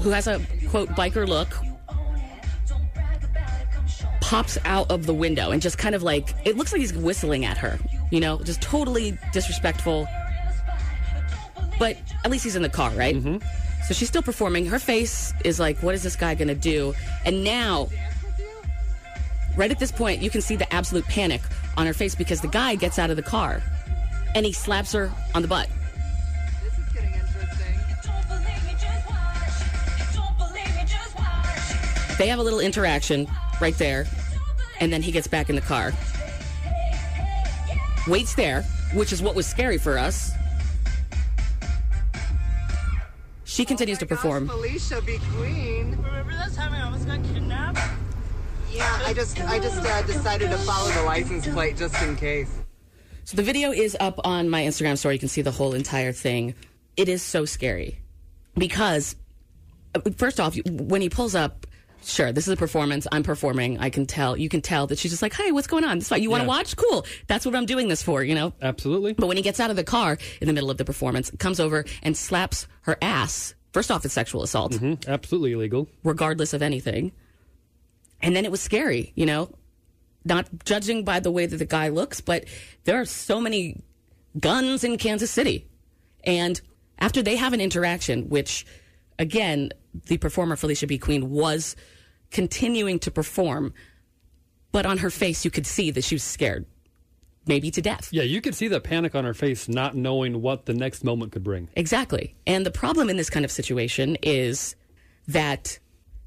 [0.00, 0.40] who has a
[0.70, 1.54] quote biker look
[4.34, 7.44] pops out of the window and just kind of like it looks like he's whistling
[7.44, 7.78] at her
[8.10, 10.08] you know just totally disrespectful.
[11.78, 13.14] But at least he's in the car right?
[13.14, 13.36] Mm-hmm.
[13.86, 14.66] So she's still performing.
[14.66, 16.94] Her face is like what is this guy gonna do?
[17.24, 17.88] And now
[19.56, 21.40] right at this point you can see the absolute panic
[21.76, 23.62] on her face because the guy gets out of the car
[24.34, 25.68] and he slaps her on the butt.
[32.18, 33.28] They have a little interaction
[33.60, 34.06] right there,
[34.80, 35.92] and then he gets back in the car.
[38.06, 40.30] Waits there, which is what was scary for us.
[43.44, 44.48] She continues to perform.
[44.48, 45.18] Felicia B.
[45.36, 45.96] Queen.
[46.02, 47.78] Remember that time I almost got kidnapped?
[48.70, 52.50] Yeah, I just I just uh, decided to follow the license plate just in case.
[53.22, 55.14] So the video is up on my Instagram story.
[55.14, 56.54] You can see the whole entire thing.
[56.96, 58.00] It is so scary
[58.58, 59.16] because,
[59.94, 61.66] uh, first off, when he pulls up,
[62.08, 63.06] sure, this is a performance.
[63.12, 63.78] I'm performing.
[63.78, 64.36] I can tell.
[64.36, 65.98] You can tell that she's just like, "Hey, what's going on?
[65.98, 66.22] This fine.
[66.22, 66.48] You want to Yeah.
[66.56, 66.76] watch?
[66.76, 67.04] Cool.
[67.26, 68.52] That's what I'm doing this for." You know.
[68.62, 69.12] Absolutely.
[69.14, 71.60] But when he gets out of the car in the middle of the performance, comes
[71.60, 73.54] over and slaps her ass.
[73.72, 75.10] First off, it's sexual assault, Mm-hmm.
[75.10, 75.88] Absolutely illegal.
[76.04, 77.10] regardless of anything.
[78.22, 79.50] And then it was scary, you know,
[80.24, 82.44] not judging by the way that the guy looks, but
[82.84, 83.82] there are so many
[84.38, 85.66] guns in Kansas City.
[86.22, 86.60] And
[86.98, 88.64] after they have an interaction, which
[89.18, 89.70] again,
[90.06, 90.96] the performer Felicia B.
[90.98, 91.76] Queen was
[92.34, 93.72] continuing to perform,
[94.72, 96.66] but on her face, you could see that she was scared,
[97.46, 98.08] maybe to death.
[98.10, 101.32] Yeah, you could see the panic on her face, not knowing what the next moment
[101.32, 101.68] could bring.
[101.76, 102.34] Exactly.
[102.46, 104.74] And the problem in this kind of situation is
[105.28, 105.78] that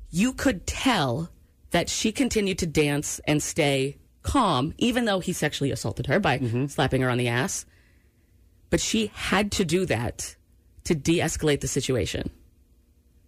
[0.09, 1.29] you could tell
[1.71, 6.39] that she continued to dance and stay calm, even though he sexually assaulted her by
[6.39, 6.67] mm-hmm.
[6.67, 7.65] slapping her on the ass.
[8.69, 10.37] But she had to do that
[10.85, 12.29] to de escalate the situation,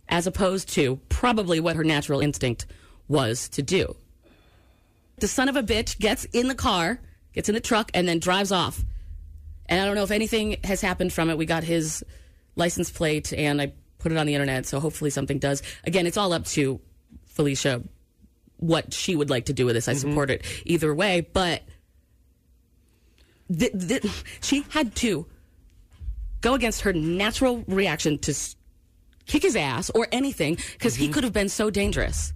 [0.09, 2.65] as opposed to probably what her natural instinct
[3.07, 3.95] was to do.
[5.17, 6.99] The son of a bitch gets in the car,
[7.33, 8.83] gets in the truck, and then drives off.
[9.67, 11.37] And I don't know if anything has happened from it.
[11.37, 12.03] We got his
[12.55, 15.61] license plate and I put it on the internet, so hopefully something does.
[15.83, 16.79] Again, it's all up to
[17.27, 17.83] Felicia
[18.57, 19.87] what she would like to do with this.
[19.87, 20.09] I mm-hmm.
[20.09, 21.63] support it either way, but
[23.55, 24.05] th- th-
[24.41, 25.25] she had to
[26.41, 28.33] go against her natural reaction to
[29.29, 31.13] kick his ass or anything because he mm-hmm.
[31.13, 32.33] could have been so dangerous.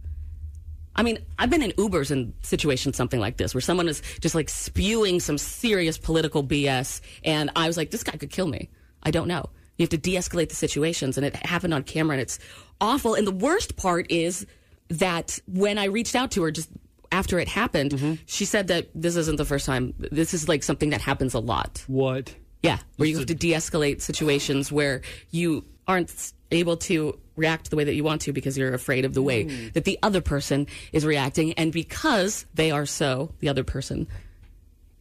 [0.96, 4.36] I mean, I've been in Ubers in situations something like this where someone is just
[4.36, 8.70] like spewing some serious political BS, and I was like, this guy could kill me.
[9.02, 9.50] I don't know.
[9.78, 12.38] You have to de escalate the situations, and it happened on camera, and it's
[12.80, 13.16] awful.
[13.16, 14.46] And the worst part is
[14.90, 16.70] that when I reached out to her just
[17.12, 18.14] after it happened, mm-hmm.
[18.28, 19.96] she said that this isn't the first time.
[19.98, 21.84] This is like something that happens a lot.
[21.88, 22.36] What?
[22.62, 25.02] Yeah, where you have to de-escalate situations where
[25.32, 29.14] you aren't able to react the way that you want to because you're afraid of
[29.14, 29.74] the way mm.
[29.74, 34.08] that the other person is reacting, and because they are so, the other person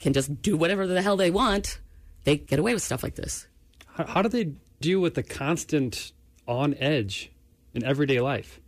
[0.00, 1.80] can just do whatever the hell they want.
[2.24, 3.46] They get away with stuff like this.
[3.86, 6.12] How, how do they deal with the constant
[6.46, 7.30] on edge
[7.74, 8.60] in everyday life?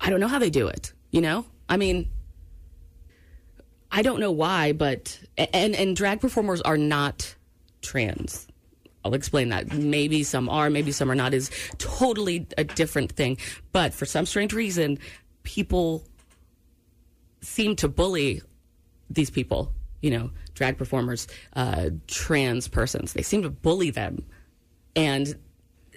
[0.00, 0.92] I don't know how they do it.
[1.10, 2.08] You know, I mean,
[3.92, 7.34] I don't know why, but and and drag performers are not
[7.82, 8.46] trans.
[9.04, 9.72] I'll explain that.
[9.72, 11.32] Maybe some are, maybe some are not.
[11.34, 13.38] Is totally a different thing.
[13.72, 14.98] But for some strange reason,
[15.42, 16.04] people
[17.40, 18.42] seem to bully
[19.08, 19.72] these people.
[20.02, 23.12] You know, drag performers, uh, trans persons.
[23.12, 24.24] They seem to bully them,
[24.96, 25.34] and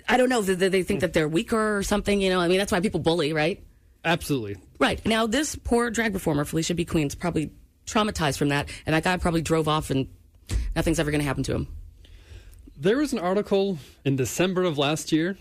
[0.09, 0.41] I don't know.
[0.41, 2.21] They, they think that they're weaker or something.
[2.21, 3.63] You know, I mean, that's why people bully, right?
[4.05, 4.57] Absolutely.
[4.79, 5.05] Right.
[5.05, 6.83] Now, this poor drag performer, Felicia B.
[6.83, 7.51] Queen's probably
[7.85, 10.07] traumatized from that, and that guy probably drove off and
[10.75, 11.67] nothing's ever going to happen to him.
[12.83, 15.37] There was an article in December of last year.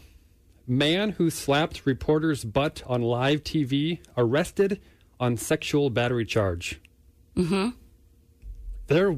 [0.65, 4.81] Man who slapped reporter's butt on live TV arrested
[5.19, 6.81] on sexual battery charge.
[7.35, 7.71] Mm-hmm.
[8.87, 9.17] There,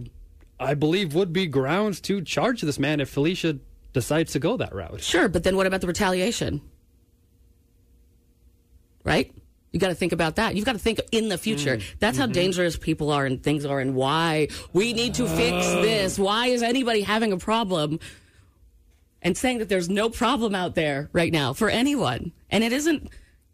[0.59, 3.59] I believe, would be grounds to charge this man if Felicia
[3.93, 5.03] decides to go that route.
[5.03, 6.63] Sure, but then what about the retaliation?
[9.05, 9.35] Right?
[9.75, 10.55] You got to think about that.
[10.55, 11.79] You've got to think in the future.
[11.79, 11.85] Mm.
[11.99, 12.33] That's how mm-hmm.
[12.33, 15.83] dangerous people are and things are, and why we need to fix oh.
[15.83, 16.17] this.
[16.17, 17.99] Why is anybody having a problem?
[19.21, 22.31] And saying that there's no problem out there right now for anyone.
[22.51, 23.09] And it isn't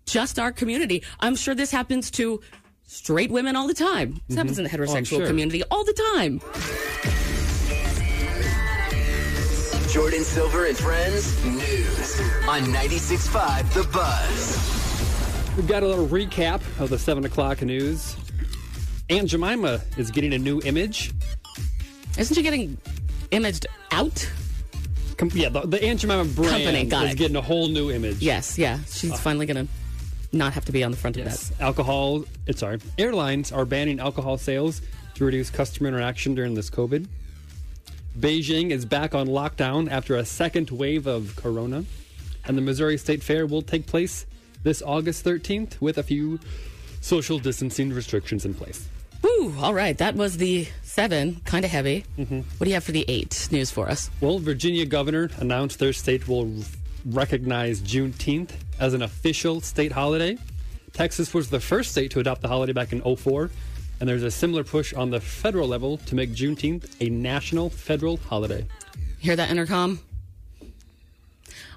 [0.04, 1.02] just our community.
[1.20, 2.42] I'm sure this happens to
[2.86, 4.20] straight women all the time.
[4.28, 4.82] This happens in the mm-hmm.
[4.82, 5.26] Oh, heterosexual sure.
[5.26, 6.40] community all the time.
[9.88, 14.79] Jordin Silver and Friends News on 96.5 The Buzz.
[15.60, 18.16] We've got a little recap of the 7 o'clock news.
[19.10, 21.12] Aunt Jemima is getting a new image.
[22.16, 22.78] Isn't she getting
[23.30, 24.26] imaged out?
[25.18, 27.18] Com- yeah, the, the Aunt Jemima brand Company, got is it.
[27.18, 28.22] getting a whole new image.
[28.22, 28.78] Yes, yeah.
[28.90, 29.72] She's uh, finally going to
[30.34, 31.50] not have to be on the front of Yes.
[31.50, 31.60] that.
[31.60, 32.78] Alcohol, it's sorry.
[32.96, 34.80] Airlines are banning alcohol sales
[35.16, 37.06] to reduce customer interaction during this COVID.
[38.18, 41.84] Beijing is back on lockdown after a second wave of corona.
[42.46, 44.24] And the Missouri State Fair will take place
[44.62, 46.38] this August 13th with a few
[47.00, 48.88] social distancing restrictions in place.
[49.22, 49.96] Woo, all right.
[49.98, 52.04] That was the seven, kind of heavy.
[52.18, 52.38] Mm-hmm.
[52.38, 54.10] What do you have for the eight news for us?
[54.20, 56.50] Well, Virginia governor announced their state will
[57.04, 60.38] recognize Juneteenth as an official state holiday.
[60.92, 63.50] Texas was the first state to adopt the holiday back in 04,
[64.00, 68.16] and there's a similar push on the federal level to make Juneteenth a national federal
[68.16, 68.66] holiday.
[69.18, 70.00] Hear that intercom?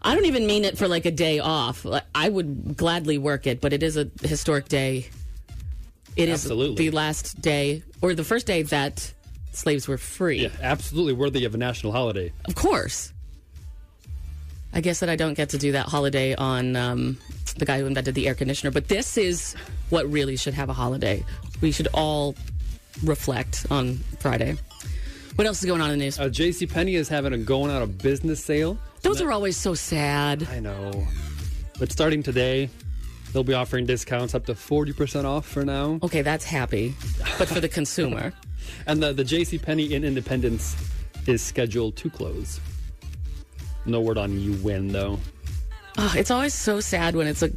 [0.04, 1.86] I don't even mean it for like a day off.
[2.14, 5.08] I would gladly work it, but it is a historic day.
[6.16, 6.90] It is Absolutely.
[6.90, 9.14] the last day or the first day that
[9.54, 10.44] slaves were free.
[10.44, 12.32] Yeah, absolutely worthy of a national holiday.
[12.46, 13.14] Of course.
[14.74, 17.18] I guess that I don't get to do that holiday on um,
[17.58, 19.56] the guy who invented the air conditioner, but this is
[19.90, 21.24] what really should have a holiday.
[21.62, 22.36] We should all
[23.04, 24.58] reflect on Friday.
[25.36, 26.20] What else is going on in the news?
[26.20, 26.68] Uh, J.C.
[26.68, 28.78] Penney is having a going out of business sale.
[29.04, 30.48] Those are always so sad.
[30.50, 31.06] I know,
[31.78, 32.70] but starting today,
[33.32, 36.00] they'll be offering discounts up to forty percent off for now.
[36.02, 36.96] Okay, that's happy,
[37.38, 38.34] but for the consumer.
[38.88, 39.58] And the the J.C.
[39.58, 40.78] Penney in Independence
[41.28, 42.62] is scheduled to close.
[43.86, 45.20] No word on you when though.
[45.98, 47.52] Oh, it's always so sad when it's a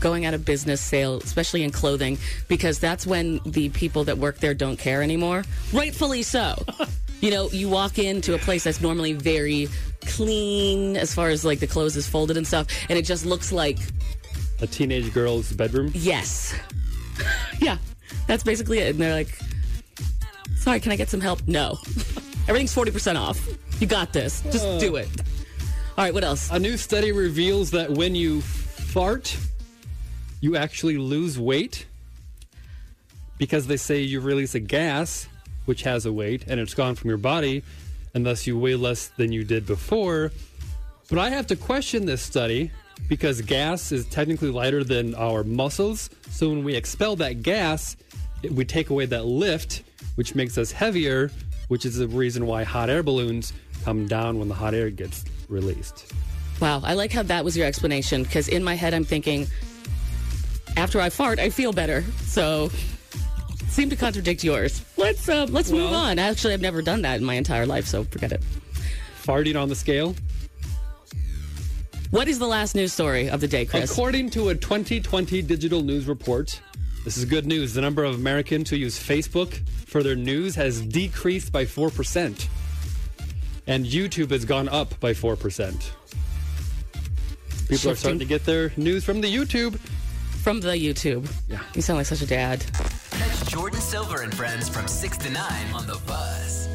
[0.00, 2.18] going out of business sale, especially in clothing,
[2.48, 5.44] because that's when the people that work there don't care anymore.
[5.72, 6.64] Rightfully so.
[7.22, 9.68] you know, you walk into a place that's normally very
[10.04, 13.50] clean as far as like the clothes is folded and stuff, and it just looks
[13.52, 13.78] like
[14.60, 15.90] A teenage girl's bedroom.
[15.94, 16.54] yes.
[17.60, 17.78] yeah,
[18.26, 18.90] that's basically it.
[18.90, 19.28] And they're like,
[20.56, 21.46] sorry, can I get some help?
[21.48, 21.78] No.
[22.48, 23.40] Everything's 40% off.
[23.80, 24.42] You got this.
[24.50, 24.78] Just Uh.
[24.78, 25.08] do it.
[25.96, 26.50] All right, what else?
[26.50, 29.36] A new study reveals that when you fart,
[30.40, 31.86] you actually lose weight.
[33.38, 35.26] because they say you release a gas
[35.64, 37.62] which has a weight and it's gone from your body,
[38.14, 40.32] and thus you weigh less than you did before.
[41.08, 42.70] But I have to question this study
[43.08, 46.10] because gas is technically lighter than our muscles.
[46.30, 47.96] So when we expel that gas,
[48.42, 49.82] it, we take away that lift,
[50.14, 51.30] which makes us heavier,
[51.68, 53.52] which is the reason why hot air balloons
[53.84, 56.12] come down when the hot air gets released.
[56.60, 59.46] Wow, I like how that was your explanation because in my head I'm thinking,
[60.76, 62.02] after I fart, I feel better.
[62.22, 62.70] So,
[63.72, 64.84] seem to contradict yours.
[64.96, 66.18] Let's uh, let's move on.
[66.18, 68.42] Actually, I've never done that in my entire life, so forget it.
[69.22, 70.14] Farting on the scale?
[72.10, 73.90] What is the last news story of the day, Chris?
[73.90, 76.60] According to a 2020 digital news report,
[77.04, 77.72] this is good news.
[77.72, 79.54] The number of Americans who use Facebook
[79.86, 82.48] for their news has decreased by 4%.
[83.66, 85.90] And YouTube has gone up by 4%.
[87.68, 89.78] People are starting to get their news from the YouTube.
[90.42, 91.32] From the YouTube.
[91.48, 91.60] Yeah.
[91.74, 92.64] You sound like such a dad.
[93.22, 96.66] Catch Jordin Silver and friends from 6 to 9 on the Buzz.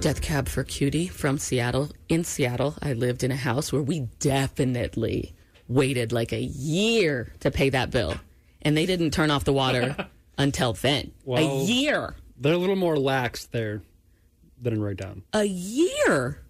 [0.00, 1.90] Death Cab for Cutie from Seattle.
[2.08, 5.34] In Seattle, I lived in a house where we definitely
[5.68, 8.14] waited like a year to pay that bill.
[8.62, 9.94] And they didn't turn off the water
[10.38, 11.12] until then.
[11.22, 12.14] Well, a year.
[12.38, 13.82] They're a little more lax there
[14.58, 15.22] than in right down.
[15.34, 16.40] A year.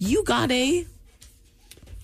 [0.00, 0.84] You got a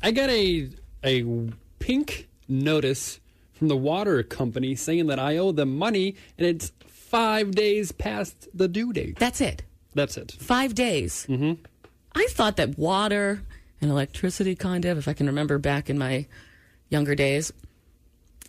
[0.05, 0.71] I got a
[1.03, 3.19] a pink notice
[3.61, 8.49] from the water company saying that I owe them money and it's five days past
[8.55, 9.19] the due date.
[9.19, 9.65] That's it.
[9.95, 10.33] That's it.
[10.33, 11.27] Five days.
[11.29, 11.63] Mm-hmm.
[12.15, 13.43] I thought that water
[13.83, 16.27] and electricity, kind of, if I can remember back in my
[16.89, 17.53] younger days,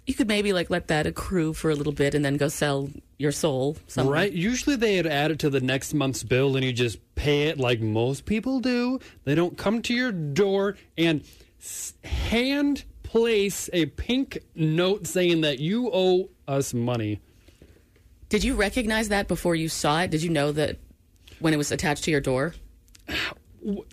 [0.08, 2.90] you could maybe like let that accrue for a little bit and then go sell
[3.18, 4.14] your soul somewhere.
[4.14, 4.32] Right?
[4.32, 7.82] Usually they had added to the next month's bill and you just pay it like
[7.82, 9.02] most people do.
[9.26, 11.26] They don't come to your door and
[12.06, 17.20] hand place a pink note saying that you owe us money.
[18.30, 20.12] Did you recognize that before you saw it?
[20.12, 20.78] Did you know that
[21.40, 22.54] when it was attached to your door?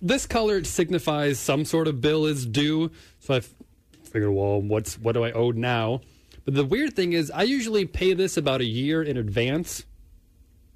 [0.01, 2.93] This color signifies some sort of bill is due.
[3.19, 3.41] So I
[4.05, 6.01] figured, well, what's what do I owe now?
[6.45, 9.85] But the weird thing is, I usually pay this about a year in advance.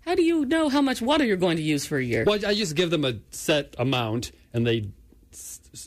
[0.00, 2.24] How do you know how much water you're going to use for a year?
[2.26, 4.90] Well, I just give them a set amount, and they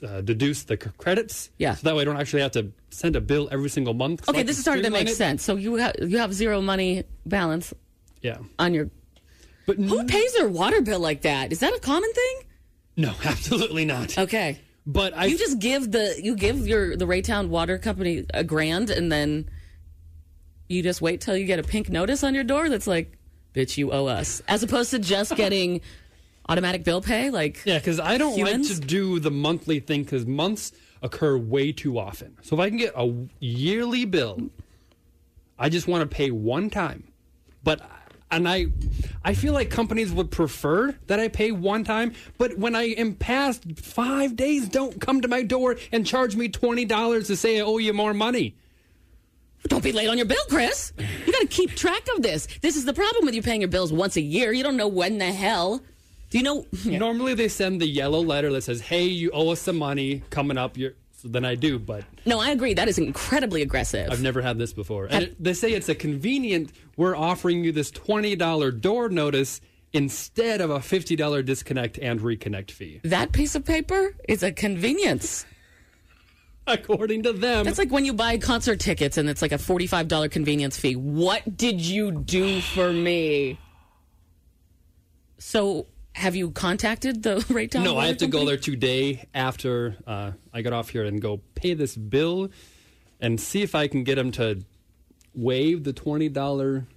[0.03, 1.49] uh, deduce the c- credits.
[1.57, 1.75] Yeah.
[1.75, 4.27] So that way, I don't actually have to send a bill every single month.
[4.29, 5.15] Okay, this is starting to make it.
[5.15, 5.43] sense.
[5.43, 7.73] So you have you have zero money balance
[8.21, 8.37] Yeah.
[8.59, 8.89] on your.
[9.67, 11.51] But Who pays their water bill like that?
[11.51, 12.35] Is that a common thing?
[12.97, 14.17] No, absolutely not.
[14.17, 14.59] Okay.
[14.87, 18.89] But I you just give the you give your the Raytown Water Company a grand
[18.91, 19.49] and then
[20.69, 23.17] you just wait till you get a pink notice on your door that's like,
[23.53, 25.81] "Bitch, you owe us," as opposed to just getting
[26.47, 27.29] automatic bill pay.
[27.29, 28.69] Like, Yeah, because I don't humans?
[28.69, 30.71] like to do the monthly thing because months
[31.01, 32.37] occur way too often.
[32.41, 34.49] So if I can get a yearly bill,
[35.57, 37.05] I just want to pay one time.
[37.63, 37.81] But
[38.31, 38.65] and I,
[39.23, 42.13] I feel like companies would prefer that I pay one time.
[42.37, 46.49] But when I am past five days, don't come to my door and charge me
[46.49, 48.55] twenty dollars to say I owe you more money.
[49.67, 50.91] Don't be late on your bill, Chris.
[51.25, 52.47] You got to keep track of this.
[52.61, 54.51] This is the problem with you paying your bills once a year.
[54.51, 55.81] You don't know when the hell.
[56.35, 56.65] Do you know?
[56.99, 60.57] Normally they send the yellow letter that says, "Hey, you owe us some money coming
[60.57, 62.73] up." You're, so then I do, but No, I agree.
[62.73, 64.09] That is incredibly aggressive.
[64.11, 65.05] I've never had this before.
[65.09, 66.73] And it, they say it's a convenient.
[66.97, 69.61] We're offering you this twenty dollar door notice
[69.93, 72.99] instead of a fifty dollar disconnect and reconnect fee.
[73.05, 75.45] that piece of paper is a convenience.
[76.67, 80.09] According to them, That's like when you buy concert tickets and it's like a forty-five
[80.09, 80.97] dollar convenience fee.
[80.97, 83.57] What did you do for me?
[85.37, 85.85] So,
[86.15, 87.83] have you contacted the Raytown?
[87.83, 91.21] no, I Water have to go there today after uh, I get off here and
[91.21, 92.49] go pay this bill
[93.19, 94.63] and see if I can get them to
[95.33, 96.87] waive the twenty dollar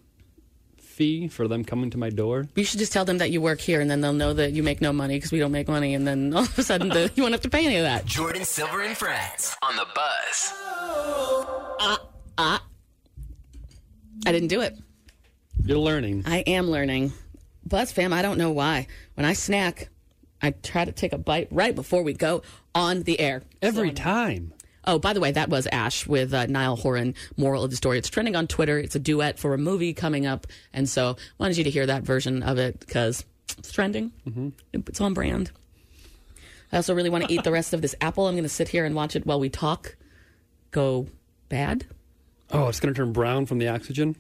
[0.78, 2.46] fee for them coming to my door.
[2.54, 4.62] You should just tell them that you work here, and then they'll know that you
[4.62, 7.10] make no money because we don't make money, and then all of a sudden the,
[7.16, 8.04] you won't have to pay any of that.
[8.06, 10.52] Jordin Silver and friends on the Buzz.
[12.40, 12.62] Ah,
[14.26, 14.78] I didn't do it.
[15.64, 16.22] You're learning.
[16.24, 17.12] I am learning.
[17.68, 18.86] Buzz fam, I don't know why.
[19.14, 19.88] When I snack,
[20.40, 22.42] I try to take a bite right before we go
[22.74, 23.42] on the air.
[23.60, 24.52] Every So- time.
[24.84, 27.14] Oh, by the way, that was Ashe with uh, Niall Horan.
[27.36, 27.98] Moral of the story.
[27.98, 28.78] It's trending on Twitter.
[28.78, 32.04] It's a duet for a movie coming up, and so wanted you to hear that
[32.04, 33.22] version of it because
[33.58, 34.12] it's trending.
[34.26, 34.48] Mm-hmm.
[34.72, 35.50] It's on brand.
[36.72, 38.28] I also really want to eat the rest of this apple.
[38.28, 39.94] I'm going to sit here and watch it while we talk.
[40.70, 41.06] Go
[41.50, 41.84] bad.
[42.50, 44.16] Oh, it's going to turn brown from the oxygen.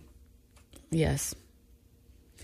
[0.90, 1.34] Yes.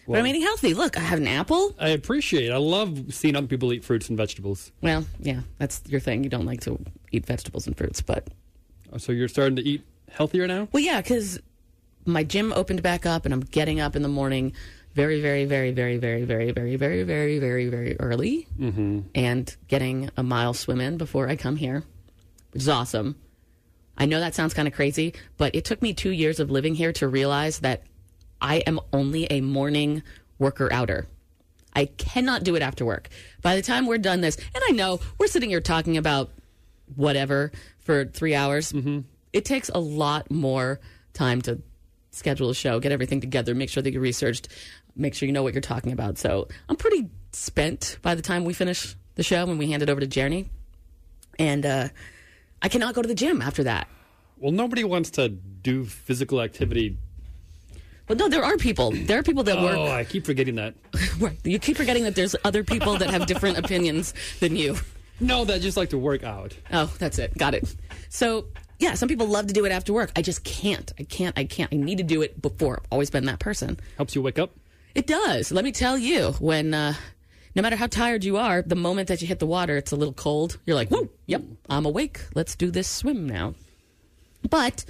[0.07, 0.75] But I'm eating healthy.
[0.75, 1.75] Look, I have an apple.
[1.79, 2.47] I appreciate.
[2.47, 2.53] it.
[2.53, 4.73] I love seeing other people eat fruits and vegetables.
[4.83, 6.25] Well, yeah, that's your thing.
[6.25, 6.79] You don't like to
[7.13, 8.29] eat vegetables and fruits, but
[8.93, 10.69] Oh, So you're starting to eat healthier now?
[10.73, 11.41] well, yeah, because
[12.07, 14.53] my gym opened back up, and I'm getting up in the morning
[14.95, 19.01] very, very, very, very, very, very, very, very, very, very, very early, Mm-hmm.
[19.15, 21.83] and getting a mile swim in before I come here,
[22.53, 23.17] which is awesome.
[23.99, 26.75] I know that sounds kind of crazy, but it took me two years of living
[26.75, 27.83] here to realize that
[28.45, 30.03] I am only a morning
[30.39, 31.07] worker outer.
[31.75, 33.09] I cannot do it after work.
[33.41, 36.31] By the time we're done this, and I know we're sitting here talking about
[36.95, 38.71] whatever for three hours,
[39.33, 40.79] it takes a lot more
[41.15, 41.63] time to
[42.11, 44.49] schedule a show, get everything together, make sure that you researched,
[44.95, 46.19] make sure you know what you're talking about.
[46.19, 49.89] So I'm pretty spent by the time we finish the show when we hand it
[49.89, 50.51] over to Jeremy.
[51.39, 51.89] And uh,
[52.61, 53.89] I cannot go to the gym after that.
[54.37, 56.99] Well, nobody wants to do physical activity.
[58.07, 58.91] But no, there are people.
[58.93, 59.77] There are people that work.
[59.77, 60.75] Oh, I keep forgetting that.
[61.19, 61.39] Right.
[61.45, 64.77] You keep forgetting that there's other people that have different opinions than you.
[65.21, 66.55] No, that just like to work out.
[66.73, 67.37] Oh, that's it.
[67.39, 67.75] Got it.
[68.09, 68.47] So,
[68.81, 70.11] yeah, some people love to do it after work.
[70.17, 70.93] I just can't.
[70.99, 71.39] I can't.
[71.39, 71.73] I can't.
[71.73, 72.81] I need to do it before.
[72.83, 73.79] I've always been that person.
[73.97, 74.51] Helps you wake up.
[74.95, 75.53] It does.
[75.53, 76.95] Let me tell you, when uh,
[77.55, 79.97] no matter how tired you are, the moment that you hit the water, it's a
[79.97, 80.59] little cold.
[80.67, 82.21] You're like, whoa, yep, I'm awake.
[82.35, 83.55] Let's do this swim now.
[84.51, 84.85] But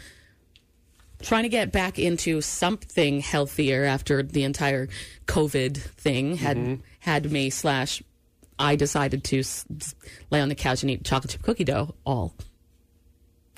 [1.24, 4.88] trying to get back into something healthier after the entire
[5.26, 8.02] COVID thing had had me slash
[8.58, 9.94] I decided to s- s-
[10.30, 12.34] lay on the couch and eat chocolate chip cookie dough all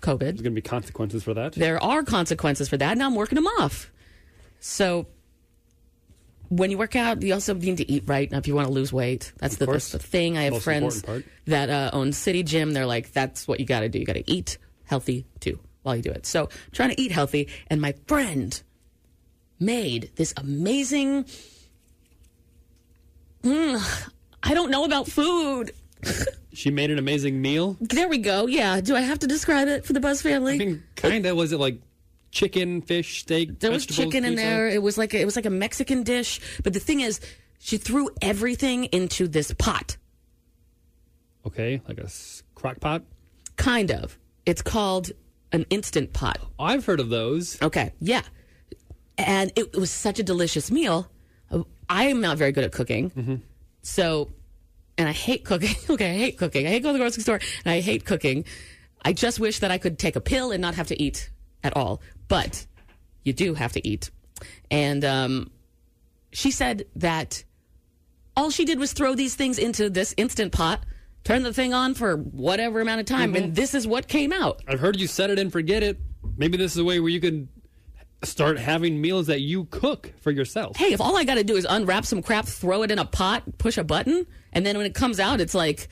[0.03, 0.19] COVID.
[0.21, 1.53] There's going to be consequences for that.
[1.53, 3.91] There are consequences for that, and I'm working them off.
[4.61, 5.07] So
[6.49, 8.31] when you work out, you also need to eat right.
[8.31, 10.39] Now, if you want to lose weight, that's the, that's the thing.
[10.39, 11.03] I have Most friends
[11.47, 12.73] that uh, own City Gym.
[12.73, 13.99] They're like, that's what you got to do.
[13.99, 16.27] You got to eat healthy too while you do it.
[16.27, 18.61] So I'm trying to eat healthy, and my friend
[19.61, 21.25] made this amazing.
[23.43, 24.11] Mm,
[24.43, 25.73] I don't know about food.
[26.53, 27.77] She made an amazing meal.
[27.83, 28.47] There we go.
[28.47, 28.81] Yeah.
[28.81, 30.55] Do I have to describe it for the Buzz family?
[30.55, 31.37] I mean, kind of.
[31.37, 31.83] Was it like
[32.31, 33.61] chicken, fish, steak?
[33.61, 34.67] There was chicken in there.
[34.67, 36.41] It was like a, it was like a Mexican dish.
[36.65, 37.21] But the thing is,
[37.59, 39.99] she threw everything into this pot.
[41.47, 42.09] Okay, like a
[42.55, 43.03] crock pot.
[43.57, 44.19] Kind of.
[44.47, 45.11] It's called
[45.57, 46.39] an instant pot.
[46.59, 47.61] I've heard of those.
[47.61, 47.93] Okay.
[48.01, 48.23] Yeah.
[49.19, 51.11] And it, it was such a delicious meal.
[51.89, 53.43] I am not very good at cooking.
[53.83, 54.31] So,
[54.99, 55.75] and I hate cooking.
[55.91, 56.67] okay, I hate cooking.
[56.67, 58.45] I hate going to the grocery store and I hate cooking.
[59.05, 61.31] I just wish that I could take a pill and not have to eat
[61.63, 62.01] at all.
[62.29, 62.67] But
[63.23, 64.11] you do have to eat.
[64.71, 65.51] And um,
[66.33, 67.45] she said that
[68.37, 70.85] all she did was throw these things into this instant pot,
[71.27, 74.63] turn the thing on for whatever amount of time, and this is what came out.
[74.69, 75.99] I've heard you set it and forget it.
[76.37, 77.49] Maybe this is a way where you can
[78.23, 80.77] start having meals that you cook for yourself.
[80.77, 83.05] Hey, if all I got to do is unwrap some crap, throw it in a
[83.05, 85.89] pot, push a button, and then when it comes out, it's like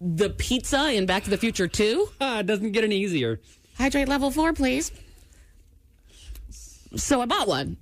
[0.00, 2.08] the pizza in Back to the Future 2.
[2.20, 3.40] Ah, it doesn't get any easier.
[3.76, 4.90] Hydrate level four, please.
[6.96, 7.76] So I bought one.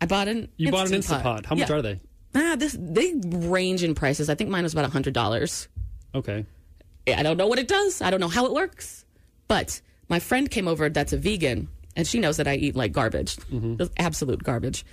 [0.00, 0.48] I bought an.
[0.56, 1.46] You bought an Instant Instant Pot.
[1.46, 1.76] How much Yeah.
[1.76, 2.00] are they?
[2.34, 4.30] Ah, this they range in prices.
[4.30, 5.68] I think mine was about hundred dollars.
[6.14, 6.46] Okay.
[7.06, 8.00] I don't know what it does.
[8.00, 9.04] I don't know how it works.
[9.48, 12.92] But my friend came over that's a vegan, and she knows that I eat like
[12.92, 13.76] garbage, mm-hmm.
[13.76, 14.84] Just absolute garbage.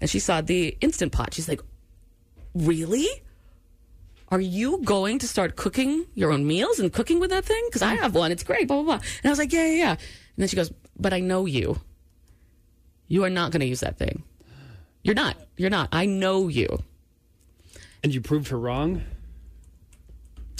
[0.00, 1.34] And she saw the instant pot.
[1.34, 1.60] She's like,
[2.54, 3.08] "Really?
[4.30, 7.62] Are you going to start cooking your own meals and cooking with that thing?
[7.68, 8.30] Because I have one.
[8.30, 8.68] It's great.
[8.68, 9.98] Blah blah blah." And I was like, "Yeah, yeah, yeah." And
[10.36, 11.80] then she goes, "But I know you.
[13.08, 14.22] You are not going to use that thing.
[15.02, 15.36] You're not.
[15.56, 15.88] You're not.
[15.92, 16.82] I know you."
[18.02, 19.02] And you proved her wrong?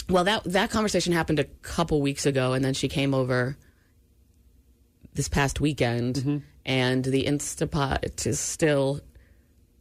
[0.09, 3.57] Well, that that conversation happened a couple weeks ago, and then she came over
[5.13, 6.37] this past weekend, mm-hmm.
[6.65, 9.01] and the Instapot is still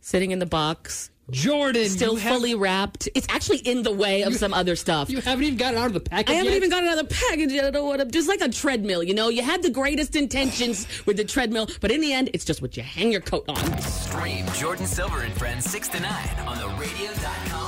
[0.00, 1.10] sitting in the box.
[1.30, 3.06] Jordin, still you have- fully wrapped.
[3.14, 5.10] It's actually in the way of some other stuff.
[5.10, 6.56] You haven't even got it out of the package I haven't yet?
[6.56, 7.66] even got it out of the package yet.
[7.66, 8.06] I don't want to.
[8.06, 9.28] Just like a treadmill, you know.
[9.28, 12.78] You had the greatest intentions with the treadmill, but in the end, it's just what
[12.78, 13.56] you hang your coat on.
[13.82, 16.12] Stream Jordin Silver and Friends 6 to 9
[16.46, 17.67] on the radio.com app.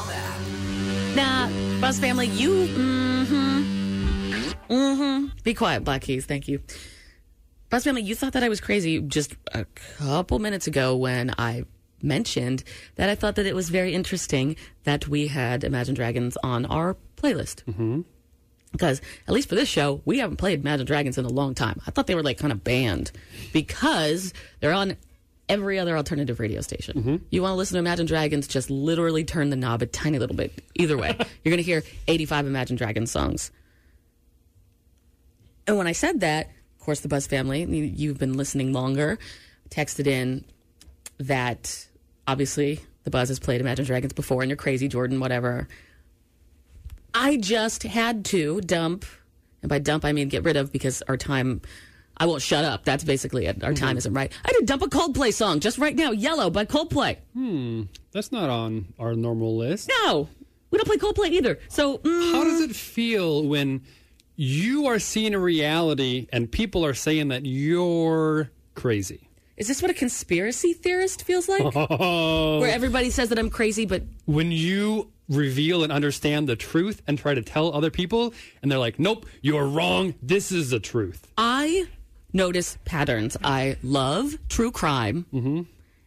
[1.17, 1.49] Nah,
[1.81, 2.51] Buzz family, you.
[2.51, 3.63] Mm-hmm.
[4.73, 5.27] Mm-hmm.
[5.43, 6.25] Be quiet, Black Keys.
[6.25, 6.63] Thank you.
[7.69, 9.65] Buzz family, you thought that I was crazy just a
[9.99, 11.65] couple minutes ago when I
[12.03, 16.65] mentioned that I thought that it was very interesting that we had Imagine Dragons on
[16.67, 17.65] our playlist.
[17.65, 18.03] Mm-hmm.
[18.73, 21.81] Because at least for this show, we haven't played Imagine Dragons in a long time.
[21.87, 23.11] I thought they were like kind of banned
[23.53, 24.97] because they're on
[25.51, 26.99] every other alternative radio station.
[26.99, 27.17] Mm-hmm.
[27.31, 30.37] You want to listen to Imagine Dragons, just literally turn the knob a tiny little
[30.37, 30.65] bit.
[30.77, 31.09] Either way,
[31.45, 33.51] you're going to hear 85 Imagine Dragons songs.
[35.67, 36.47] And when I said that,
[36.79, 39.19] of course, the Buzz family, you- you've been listening longer,
[39.71, 40.45] texted in
[41.19, 41.87] that
[42.27, 45.69] obviously the Buzz has played Imagine Dragons before and you're crazy, Jordin, whatever.
[47.13, 49.05] I just had to dump,
[49.63, 51.61] and by dump I mean get rid of because our time,
[52.21, 52.85] I won't shut up.
[52.85, 53.65] That's basically it.
[53.65, 54.31] Our time isn't right.
[54.45, 56.11] I did dump a Coldplay song just right now.
[56.11, 57.17] Yellow by Coldplay.
[57.33, 59.91] Hmm, that's not on our normal list.
[60.05, 60.29] No,
[60.71, 61.59] we don't play Coldplay either.
[61.71, 63.81] So mm, How does it feel when
[64.37, 69.27] you are seeing a reality and people are saying that you're crazy?
[69.57, 71.63] is this what a conspiracy theorist feels like?
[71.77, 72.61] Oh.
[72.61, 77.19] Where everybody says that I'm crazy, but when you reveal and understand the truth and
[77.19, 80.15] try to tell other people, and they're like, nope, you're wrong.
[80.23, 81.27] This is the truth.
[81.37, 81.87] I
[82.33, 83.37] notice patterns.
[83.43, 85.63] I love true crime, Mm-hmm.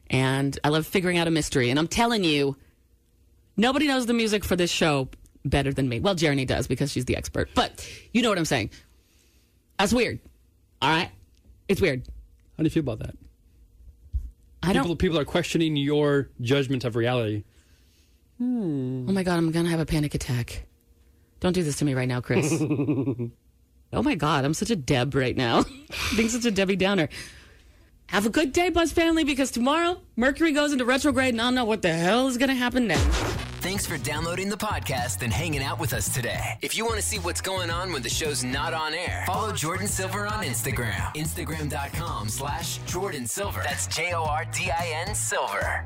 [0.09, 1.69] and I love figuring out a mystery.
[1.69, 2.55] And I'm telling you,
[3.57, 5.09] nobody knows the music for this show
[5.45, 5.99] better than me.
[5.99, 7.49] Well, Jeremy does because she's the expert.
[7.55, 8.69] But you know what I'm saying.
[9.79, 10.19] That's weird.
[10.81, 11.09] All right,
[11.67, 12.03] it's weird.
[12.57, 13.15] How do you feel about that?
[14.61, 14.83] I don't.
[14.83, 17.43] People, people are questioning your judgment of reality.
[18.41, 20.63] Oh my god, I'm gonna have a panic attack.
[21.39, 22.49] Don't do this to me right now, Chris.
[23.93, 25.65] oh my god, I'm such a Deb right now.
[26.17, 27.09] Being such a Debbie Downer.
[28.07, 31.55] Have a good day, Buzz family, because tomorrow Mercury goes into retrograde and I don't
[31.55, 33.03] know what the hell is gonna happen next.
[33.63, 36.57] Thanks for downloading the podcast and hanging out with us today.
[36.61, 39.51] If you want to see what's going on when the show's not on air, follow
[39.51, 41.15] Jordin Silver on Instagram.
[41.15, 43.61] Instagram.com slash Jordin Silver.
[43.63, 45.85] That's J O R D I N Silver.